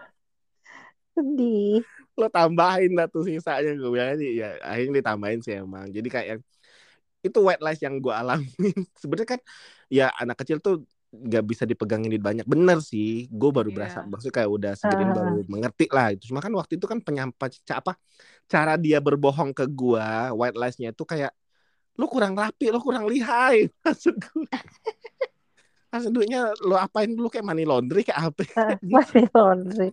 Sedih. 1.13 1.85
Lo 2.21 2.29
tambahin 2.29 2.93
lah 2.99 3.07
tuh 3.09 3.25
sisanya. 3.25 3.73
Gue 3.81 3.91
bilang 3.97 4.15
ya 4.21 4.61
akhirnya 4.61 5.01
ditambahin 5.01 5.41
sih 5.41 5.55
emang. 5.57 5.89
Jadi 5.89 6.09
kayak 6.13 6.27
yang 6.37 6.41
itu 7.21 7.39
white 7.41 7.63
lies 7.65 7.81
yang 7.81 7.97
gue 8.01 8.13
alamin. 8.13 8.49
Sebenarnya 9.01 9.29
kan 9.37 9.41
ya 9.89 10.07
anak 10.21 10.37
kecil 10.45 10.61
tuh 10.61 10.85
nggak 11.11 11.45
bisa 11.51 11.65
dipegangin 11.67 12.13
duit 12.13 12.23
banyak. 12.23 12.47
Bener 12.47 12.79
sih 12.85 13.27
gue 13.33 13.51
baru 13.51 13.69
Iya. 13.73 13.77
berasa 13.77 13.99
maksudnya 14.07 14.35
kayak 14.45 14.51
udah 14.57 14.73
segini 14.79 15.05
Ah. 15.11 15.17
baru 15.17 15.43
mengerti 15.49 15.87
lah 15.91 16.07
itu. 16.15 16.31
Cuma 16.31 16.41
kan 16.45 16.53
waktu 16.55 16.79
itu 16.79 16.87
kan 16.87 16.99
penyampaian 17.03 17.53
apa 17.75 17.93
cara 18.47 18.75
dia 18.77 18.99
berbohong 19.03 19.51
ke 19.57 19.65
gue 19.67 20.07
white 20.39 20.57
liesnya 20.61 20.95
itu 20.95 21.03
kayak 21.03 21.33
lu 21.99 22.07
kurang 22.09 22.33
rapi 22.39 22.73
lu 22.73 22.81
kurang 22.81 23.05
lihai 23.11 23.69
maksud 23.85 24.15
gue 24.17 24.47
Maksud 25.91 26.11
duitnya 26.11 26.55
lo 26.63 26.75
apain 26.75 27.11
dulu 27.11 27.27
kayak 27.27 27.43
money 27.43 27.67
laundry 27.67 28.03
kayak 28.03 28.31
apa 28.31 28.43
Money 28.95 29.27
laundry. 29.31 29.91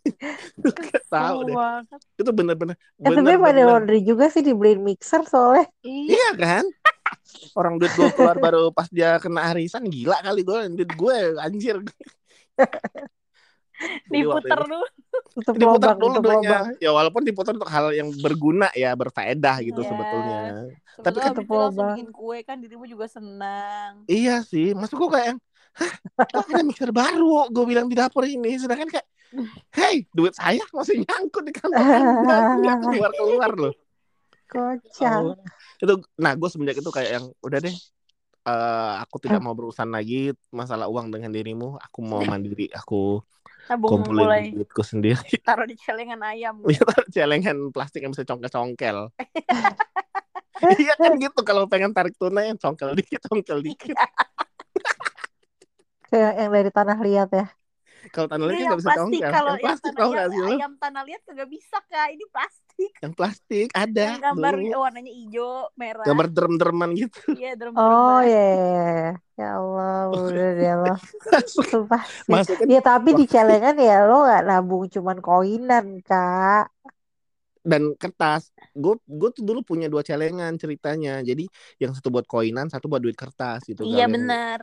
Gue 0.55 0.69
nggak 0.71 1.05
tahu 1.07 1.37
deh 1.43 1.53
banget. 1.53 1.99
itu 2.15 2.31
bener-bener 2.31 2.75
Eh, 2.77 2.81
tapi 3.03 3.17
money 3.17 3.33
bener-bener 3.35 3.65
laundry 3.65 3.99
juga 4.01 4.29
sih 4.29 4.41
dibeliin 4.41 4.79
mixer 4.79 5.25
soalnya. 5.25 5.65
Iya. 5.81 6.05
iya 6.07 6.29
kan 6.35 6.65
Orang 7.53 7.75
duit 7.75 7.91
gue 7.93 8.07
keluar 8.13 8.37
baru 8.37 8.69
pas 8.69 8.87
dia 8.87 9.17
kena 9.17 9.49
arisan 9.49 9.83
gila 9.83 10.21
kali 10.21 10.41
gue 10.41 10.57
duit 10.75 10.91
gue 10.91 11.17
anjir. 11.37 11.81
Itu- 14.09 14.41
dulu. 14.41 14.79
Diputar 15.53 15.93
dulu 15.93 16.17
duitnya. 16.19 16.73
Ya 16.77 16.89
walaupun 16.89 17.21
diputar 17.21 17.53
untuk 17.53 17.69
hal 17.69 17.93
yang 17.93 18.09
berguna 18.15 18.73
ya, 18.73 18.93
berfaedah 18.93 19.61
gitu 19.61 19.79
Iya. 19.79 19.87
sebetulnya. 19.87 20.41
Tapi 20.97 21.05
Tapi 21.05 21.17
kan 21.19 21.31
kan- 21.37 21.45
langsung 21.45 21.89
bikin 21.93 22.09
kue 22.09 22.37
kan 22.41 22.57
dirimu 22.57 22.85
juga 22.85 23.05
senang. 23.05 24.01
Iya 24.07 24.41
sih, 24.41 24.73
maksud 24.73 24.97
gue 24.97 25.09
kayak 25.11 25.37
kok 26.17 26.49
ada 26.49 26.63
mixer 26.65 26.91
baru? 26.91 27.47
Gue 27.53 27.65
bilang 27.69 27.87
di 27.87 27.95
dapur 27.95 28.25
ini, 28.25 28.57
sedangkan 28.57 28.89
kayak, 28.89 29.07
hey, 29.75 30.03
duit 30.11 30.33
saya 30.33 30.61
masih 30.73 31.03
nyangkut 31.05 31.43
di 31.45 31.53
kantong 31.53 31.85
nggak 32.63 32.77
keluar 32.83 33.11
keluar 33.13 33.51
loh. 33.53 33.73
Kocak. 34.47 35.37
Itu, 35.77 35.93
nah 36.17 36.33
gue 36.33 36.49
semenjak 36.49 36.79
itu 36.79 36.89
kayak 36.89 37.11
yang, 37.19 37.25
udah 37.43 37.59
deh, 37.59 37.75
eh, 38.47 38.93
aku 39.03 39.15
tidak 39.19 39.43
mau 39.43 39.53
berurusan 39.53 39.91
lagi 39.91 40.31
masalah 40.49 40.87
uang 40.87 41.11
dengan 41.11 41.29
dirimu. 41.35 41.75
Aku 41.77 41.99
mau 42.01 42.23
mandiri, 42.31 42.71
aku 42.71 43.21
Tabung 43.67 43.99
kumpulin 43.99 44.23
mulai 44.23 44.43
duitku 44.55 44.79
sendiri. 44.79 45.19
taruh 45.47 45.67
di 45.67 45.75
celengan 45.75 46.23
ayam. 46.23 46.63
Iya, 46.63 46.87
taruh 46.87 47.09
celengan 47.11 47.57
plastik 47.75 47.99
yang 47.99 48.15
bisa 48.15 48.23
congkel-congkel. 48.23 49.11
iya 50.81 50.93
kan 50.97 51.19
gitu 51.19 51.43
kalau 51.43 51.67
pengen 51.67 51.91
tarik 51.91 52.15
tunai 52.15 52.49
yang 52.49 52.57
congkel 52.57 52.95
dikit, 52.95 53.19
congkel 53.27 53.59
dikit. 53.59 53.93
Kayak 56.07 56.33
yang 56.39 56.51
dari 56.51 56.71
tanah 56.71 56.97
liat 57.03 57.29
ya. 57.31 57.45
Kalau 58.07 58.27
tanah 58.31 58.45
liat 58.47 58.55
Ini 58.55 58.61
kan 58.63 58.67
nggak 58.67 58.79
bisa 58.79 58.87
plastik 58.87 59.19
congkel. 59.19 59.31
kalau 59.35 59.51
Yang 59.51 59.63
plastik 59.67 59.91
tanah 59.91 59.99
tau 59.99 60.07
nggak 60.07 60.27
liat, 60.27 60.31
sih 60.31 60.39
lo? 60.39 60.49
ayam 60.55 60.73
tanah 60.79 61.01
liat 61.03 61.21
kagak 61.27 61.49
bisa 61.51 61.77
kak. 61.83 62.07
Ini 62.15 62.25
plastik. 62.31 62.91
Yang 63.03 63.13
plastik 63.17 63.67
ada 63.73 64.05
Yang 64.07 64.21
gambar 64.23 64.53
dulu. 64.53 64.71
warnanya 64.77 65.11
hijau, 65.11 65.51
merah. 65.75 66.05
Gambar 66.05 66.25
derem-dereman 66.31 66.89
gitu. 66.95 67.19
Iya, 67.35 67.51
drum 67.57 67.73
Oh 67.75 68.21
ya, 68.21 68.47
ya 69.35 69.47
Allah, 69.59 70.01
udah 70.13 70.49
deh 70.55 70.73
lo. 70.77 70.93
Sumpah 71.51 72.03
sih. 72.05 72.31
Masukin 72.31 72.67
Ya 72.69 72.79
tapi 72.79 73.09
di 73.11 73.25
celengan 73.25 73.75
ya 73.75 74.05
lo 74.05 74.23
nggak 74.23 74.43
nabung 74.45 74.85
cuman 74.87 75.17
koinan 75.19 75.85
kak. 76.05 76.69
dan 77.67 77.91
kertas. 77.99 78.55
Gue 78.71 78.95
gue 79.03 79.29
tuh 79.35 79.43
dulu 79.43 79.59
punya 79.59 79.91
dua 79.91 79.99
celengan 79.99 80.55
ceritanya. 80.55 81.19
Jadi 81.19 81.51
yang 81.83 81.91
satu 81.91 82.07
buat 82.07 82.23
koinan, 82.23 82.71
satu 82.71 82.87
buat 82.87 83.03
duit 83.03 83.19
kertas 83.19 83.67
gitu. 83.67 83.83
Iya 83.83 84.07
yang- 84.07 84.15
benar. 84.15 84.59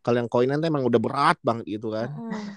Kalau 0.00 0.16
yang 0.16 0.30
koinan 0.32 0.60
tuh 0.64 0.68
emang 0.72 0.84
udah 0.88 1.00
berat 1.00 1.38
banget 1.44 1.64
gitu 1.80 1.92
kan. 1.92 2.08
Mm. 2.08 2.56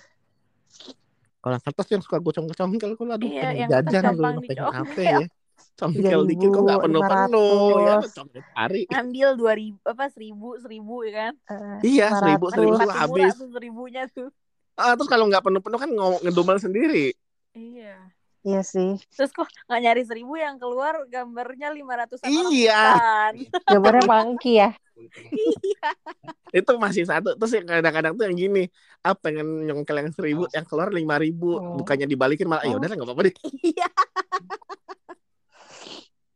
Kalau 1.43 1.53
yang 1.59 1.63
kertas 1.67 1.87
yang 1.91 1.99
suka 1.99 2.17
gue 2.23 2.31
congkel-congkel, 2.31 2.91
kalau 2.95 3.11
aduh 3.19 3.27
Iya, 3.27 3.67
jajan 3.67 4.15
gue 4.15 4.47
pengen 4.47 4.63
apa 4.71 5.01
ya. 5.03 5.19
Congkel 5.73 6.21
dikit 6.29 6.47
kok 6.53 6.61
nggak 6.63 6.79
3.500. 6.85 6.85
penuh-penuh 6.85 7.77
ya 7.81 7.95
congkel 8.13 8.41
hari. 8.53 8.81
Ngambil 8.89 9.27
dua 9.35 9.53
ribu 9.57 9.77
apa 9.83 10.05
seribu 10.13 10.47
seribu 10.61 10.95
ya 11.03 11.11
kan? 11.11 11.33
Eh, 11.49 11.79
Iya, 11.97 12.07
seribu, 12.21 12.45
500. 12.47 12.53
seribu 12.53 12.77
habis. 12.93 13.33
seribunya 13.51 14.03
tuh. 14.07 14.29
Ah, 14.73 14.93
terus 14.97 15.09
kalau 15.09 15.25
nggak 15.29 15.43
penuh-penuh 15.45 15.79
kan 15.81 15.89
ngomong 15.89 16.21
ngedumel 16.25 16.57
sendiri. 16.61 17.13
Iya. 17.53 18.09
Iya 18.43 18.61
sih. 18.61 18.99
Terus 19.15 19.31
kok 19.31 19.47
nggak 19.69 19.81
nyari 19.81 20.03
seribu 20.03 20.33
yang 20.35 20.59
keluar 20.59 20.99
gambarnya 21.07 21.71
lima 21.73 21.95
ratusan 21.95 22.27
Iya. 22.27 23.01
Gambarnya 23.65 24.03
monkey 24.05 24.59
ya. 24.61 24.75
Iya. 25.67 25.89
Itu 26.53 26.77
masih 26.77 27.03
satu. 27.03 27.33
Terus 27.33 27.51
yang 27.57 27.65
kadang-kadang 27.65 28.13
tuh 28.13 28.25
yang 28.29 28.37
gini, 28.37 28.63
ah 29.01 29.17
pengen 29.17 29.65
nyongkel 29.65 29.97
yang 29.99 30.11
seribu, 30.13 30.45
yang 30.53 30.63
keluar 30.63 30.93
lima 30.93 31.17
ribu, 31.17 31.57
Oh. 31.57 31.81
bukannya 31.81 32.05
dibalikin 32.05 32.45
malah, 32.45 32.63
ya 32.63 32.75
Oh. 32.75 32.79
udah 32.79 32.87
nggak 32.87 33.07
apa-apa 33.09 33.23
deh. 33.27 33.35
Iya. 33.63 33.89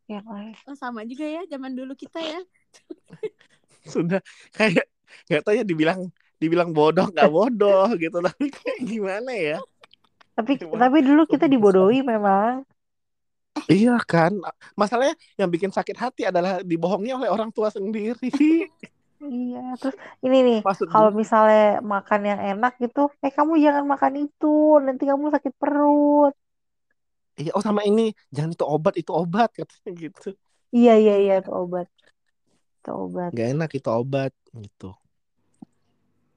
Ya. 0.08 0.24
Oh, 0.24 0.72
sama 0.72 1.04
juga 1.04 1.28
ya 1.28 1.44
zaman 1.52 1.76
dulu 1.76 1.92
kita 1.92 2.24
ya. 2.24 2.40
Sudah 3.92 4.24
kayak 4.56 4.88
nggak 5.28 5.42
tahu 5.44 5.54
ya 5.60 5.64
dibilang 5.68 6.08
dibilang 6.40 6.72
bodoh 6.72 7.12
nggak 7.12 7.28
bodoh 7.28 7.92
gitu 8.00 8.24
tapi 8.24 8.48
kayak 8.48 8.88
gimana 8.88 9.32
ya? 9.36 9.60
Tapi 10.32 10.64
Cuma- 10.64 10.80
tapi 10.80 11.04
dulu 11.04 11.28
kita 11.28 11.52
dibodohi 11.52 12.08
memang. 12.08 12.64
Iya 13.68 13.92
kan, 14.12 14.32
masalahnya 14.80 15.16
yang 15.40 15.50
bikin 15.54 15.72
sakit 15.74 15.98
hati 16.04 16.22
adalah 16.30 16.62
dibohongi 16.62 17.12
oleh 17.18 17.30
orang 17.32 17.50
tua 17.56 17.68
sendiri. 17.74 18.30
Iya, 19.18 19.58
terus 19.80 19.96
ini 20.26 20.38
nih, 20.48 20.58
Maksud 20.62 20.88
kalau 20.94 21.10
misalnya 21.22 21.60
makan 21.94 22.22
yang 22.30 22.42
enak 22.50 22.72
gitu, 22.84 23.00
eh 23.26 23.32
kamu 23.38 23.54
jangan 23.66 23.86
makan 23.94 24.14
itu, 24.24 24.46
nanti 24.86 25.04
kamu 25.10 25.26
sakit 25.36 25.54
perut. 25.62 26.34
iya, 27.40 27.50
oh 27.58 27.64
sama 27.68 27.82
ini, 27.90 28.02
jangan 28.36 28.52
itu 28.56 28.66
obat, 28.66 28.94
itu 29.02 29.12
obat 29.22 29.50
katanya 29.58 29.90
gitu. 30.04 30.30
Iya 30.78 30.92
iya 31.02 31.14
iya 31.24 31.34
itu 31.42 31.52
obat, 31.62 31.88
itu 32.78 32.90
obat. 33.04 33.32
Gak 33.38 33.48
enak 33.54 33.70
itu 33.78 33.90
obat 34.02 34.32
gitu. 34.66 34.86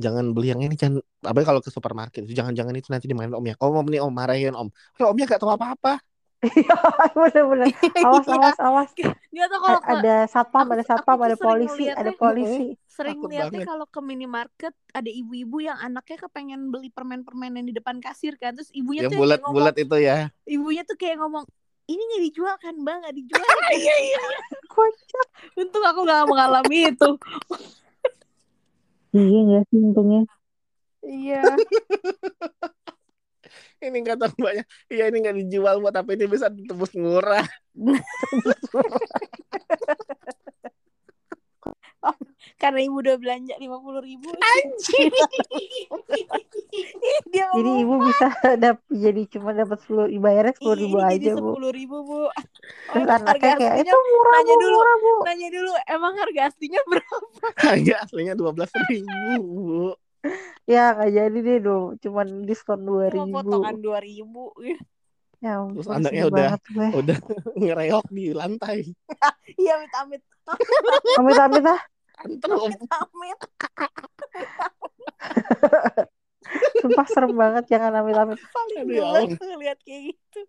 Jangan 0.01 0.25
beli 0.33 0.47
yang 0.53 0.61
ini, 0.65 0.75
jangan. 0.81 1.05
Apalagi 1.21 1.49
kalau 1.53 1.61
ke 1.61 1.69
supermarket, 1.69 2.21
itu 2.25 2.33
jangan-jangan 2.33 2.73
itu 2.73 2.89
nanti 2.89 3.05
dimainin 3.05 3.37
omnya. 3.37 3.55
Om, 3.61 3.85
om 3.85 3.87
nih 3.93 4.01
om 4.01 4.13
marahin 4.13 4.55
om. 4.57 4.69
Kalau 4.97 5.13
omnya 5.13 5.25
gak 5.29 5.41
tahu 5.45 5.53
apa-apa. 5.53 6.01
Iya 6.41 6.73
bener-bener. 7.21 7.69
Awas 8.01 8.25
Iya. 8.25 8.35
awas 8.35 8.59
awas. 8.59 8.91
Dia 9.29 9.45
tuh 9.47 9.61
kalau 9.61 9.77
A- 9.77 9.85
ke 9.85 9.93
ada 9.95 10.17
satpam, 10.25 10.67
ada 10.67 10.81
satpam, 10.81 11.21
ada 11.21 11.37
polisi, 11.37 11.85
ada 11.85 12.13
polisi. 12.13 12.75
sering 12.91 13.21
lihatnya 13.23 13.65
kalau 13.65 13.85
ke 13.85 14.01
minimarket 14.01 14.73
ada 14.91 15.07
ibu-ibu 15.07 15.63
yang 15.63 15.77
anaknya 15.77 16.17
kepengen 16.21 16.69
beli 16.69 16.89
permen-permen 16.89 17.55
yang 17.55 17.67
di 17.67 17.73
depan 17.73 17.97
kasir 17.97 18.37
kan 18.37 18.53
terus 18.53 18.69
ibunya 18.73 19.05
Yang 19.05 19.13
tuh 19.15 19.19
bulat-bulat 19.21 19.75
itu 19.79 19.97
ya. 19.97 20.29
ibunya 20.45 20.83
tuh 20.85 20.97
kayak 20.97 21.17
ngomong 21.17 21.49
ini 21.87 21.97
nggak 21.97 22.23
dijual 22.29 22.57
kan 22.61 22.75
bang 22.77 22.99
nggak 23.01 23.17
dijual 23.17 23.41
Iya, 23.73 23.95
iya. 24.05 24.21
Kocak. 24.67 25.27
untung 25.57 25.81
aku 25.81 26.01
nggak 26.05 26.25
mengalami 26.29 26.79
itu 26.93 27.11
Iya 29.11 29.39
nggak 29.49 29.63
sih 29.69 29.79
untungnya. 29.81 30.21
iya 31.03 31.43
Ini 33.81 34.05
kata 34.05 34.29
mbaknya, 34.37 34.61
iya 34.93 35.09
ini 35.09 35.25
gak 35.25 35.37
dijual 35.41 35.81
buat 35.81 35.97
apa 35.97 36.13
ini 36.13 36.29
bisa 36.29 36.53
tembus 36.53 36.93
murah. 36.93 37.49
karena 42.57 42.81
ibu 42.81 42.97
udah 43.01 43.17
belanja 43.21 43.55
lima 43.57 43.81
puluh 43.81 44.01
ribu 44.01 44.33
Anjing. 44.33 45.13
dia 47.33 47.47
Jadi 47.53 47.71
ibu 47.85 47.95
bisa 48.05 48.27
dap 48.57 48.79
jadi 48.89 49.23
cuma 49.29 49.51
dapat 49.53 49.79
sepuluh, 49.81 50.07
bayarnya 50.09 50.55
sepuluh 50.57 50.77
ribu 50.77 50.97
"Ih, 50.97 51.01
ini 51.01 51.09
aja 51.09 51.21
jadi 51.21 51.37
bu. 51.37 51.41
sepuluh 51.41 51.71
ribu 51.73 51.97
bu 52.05 52.21
Terus 52.33 53.05
Emang 53.05 53.21
anaknya 53.21 53.53
harga 53.53 53.61
kayak 53.61 53.73
aslinya 53.77 53.93
itu 53.93 53.99
murah 54.01 54.33
nanya 54.33 54.55
bu, 54.55 54.61
dulu. 54.61 54.77
murah 54.77 54.97
bu. 54.97 55.13
nanya 55.25 55.49
dulu 55.53 55.71
emang 55.89 56.15
harga 56.21 56.41
aslinya 56.49 56.81
berapa 56.89 57.17
Harga 57.61 57.95
aslinya 58.05 58.35
dua 58.37 58.51
belas 58.53 58.71
ribu. 58.89 59.93
Ya 60.69 60.95
nggak 60.95 61.11
jadi 61.11 61.39
deh 61.41 61.59
dong, 61.65 61.99
cuman 61.99 62.45
diskon 62.47 62.85
dua 62.85 63.09
ribu. 63.11 63.35
potongan 63.41 63.77
dua 63.81 63.99
ribu 63.99 64.53
Ya 65.41 65.57
Terus 65.73 65.89
anaknya 65.89 66.29
udah 66.29 66.47
banget 66.53 66.63
gue. 66.69 66.89
udah 67.01 67.17
ngereok 67.57 68.07
di 68.13 68.25
lantai. 68.37 68.79
iya 69.61 69.81
amit 69.81 69.93
amit 69.97 70.23
Amit-amit 71.17 71.65
ah, 71.65 71.81
Antrum. 72.21 72.69
amit 72.69 72.81
amit 72.85 73.41
sumpah 76.81 77.07
serem 77.09 77.33
banget, 77.37 77.65
jangan 77.71 77.93
amit-amit. 78.03 78.41
paling 78.51 78.89
ya 78.91 79.05
Allah. 79.05 79.29
ngeliat 79.37 79.79
kayak 79.85 80.13
gitu 80.13 80.41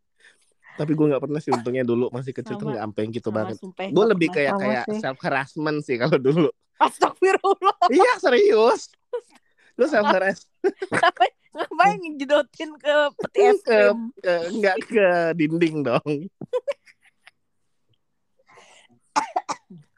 Tapi 0.79 0.91
gue 0.95 1.05
nggak 1.11 1.21
pernah 1.23 1.39
sih 1.43 1.51
untungnya 1.51 1.83
dulu 1.83 2.07
masih 2.09 2.31
kecil 2.31 2.55
tuh 2.55 2.63
Sama. 2.67 2.71
nggak 2.73 2.83
sampai 2.87 3.01
yang 3.03 3.11
gitu 3.13 3.29
Sama, 3.29 3.37
banget. 3.43 3.55
Gue 3.61 3.91
nggak 3.91 4.11
lebih 4.15 4.27
kayak 4.31 4.53
kayak 4.59 4.83
sih. 4.87 4.99
self 5.03 5.19
harassment 5.23 5.79
sih 5.83 5.95
kalau 5.99 6.17
dulu. 6.19 6.49
Astagfirullah 6.81 7.77
iya 7.91 8.13
serius. 8.19 8.89
Lu 9.81 9.89
self 9.89 10.05
ngapain 10.05 10.37
ngapain 11.57 11.97
ngejedotin 11.97 12.71
ke 12.77 12.95
peti 13.17 13.41
es 13.49 13.57
ke, 13.65 13.73
krim 13.73 14.13
ke 14.21 14.33
nggak 14.61 14.77
ke 14.85 15.33
dinding 15.33 15.81
dong. 15.81 16.05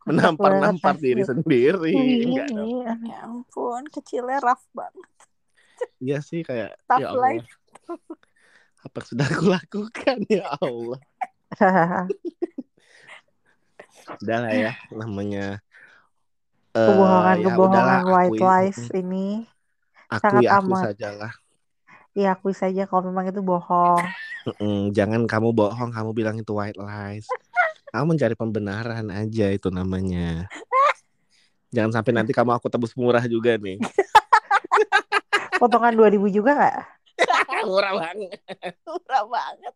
Menampar-nampar 0.08 0.96
diri 1.00 1.24
sendiri. 1.28 1.96
Enggak 2.24 2.48
dong. 2.56 2.68
Iya. 2.80 2.96
ya 3.04 3.28
ampun 3.28 3.84
kecilnya 3.92 4.40
rough 4.40 4.64
banget 4.72 5.12
Iya 6.00 6.20
sih 6.24 6.48
kayak 6.48 6.80
tough 6.90 7.04
ya 7.04 7.08
Allah. 7.12 7.24
life 7.36 7.48
Apa 8.84 9.00
yang 9.00 9.08
sudah 9.08 9.28
aku 9.28 9.46
lakukan 9.48 10.18
ya 10.28 10.48
Allah. 10.60 11.00
Udah 14.20 14.38
lah 14.44 14.52
ya 14.52 14.72
namanya 14.92 15.64
eh, 16.76 16.80
ya 16.80 16.88
Kebohongan-kebohongan 16.92 18.04
udahlah, 18.04 18.04
white 18.12 18.44
lies 18.44 18.82
ini, 18.92 19.48
akui 20.14 20.46
sangat 20.46 20.50
aku 20.50 20.72
amat. 20.72 20.84
sajalah. 20.90 21.34
ya 22.14 22.28
akui 22.38 22.54
saja 22.54 22.86
kalau 22.86 23.10
memang 23.10 23.26
itu 23.26 23.42
bohong. 23.42 24.06
Mm-mm, 24.44 24.92
jangan 24.92 25.24
kamu 25.26 25.56
bohong, 25.56 25.90
kamu 25.90 26.10
bilang 26.14 26.36
itu 26.38 26.52
white 26.54 26.78
lies. 26.78 27.26
Kamu 27.90 28.14
mencari 28.14 28.36
pembenaran 28.38 29.08
aja 29.10 29.48
itu 29.50 29.70
namanya. 29.74 30.46
Jangan 31.74 32.02
sampai 32.02 32.12
nanti 32.14 32.32
kamu 32.36 32.54
aku 32.54 32.70
tebus 32.70 32.94
murah 32.94 33.26
juga 33.26 33.58
nih. 33.58 33.82
Potongan 35.58 35.96
2000 35.96 36.30
juga 36.30 36.52
nggak? 36.54 36.78
murah 37.70 37.94
banget. 37.98 38.38
murah 38.86 39.24
banget 39.26 39.74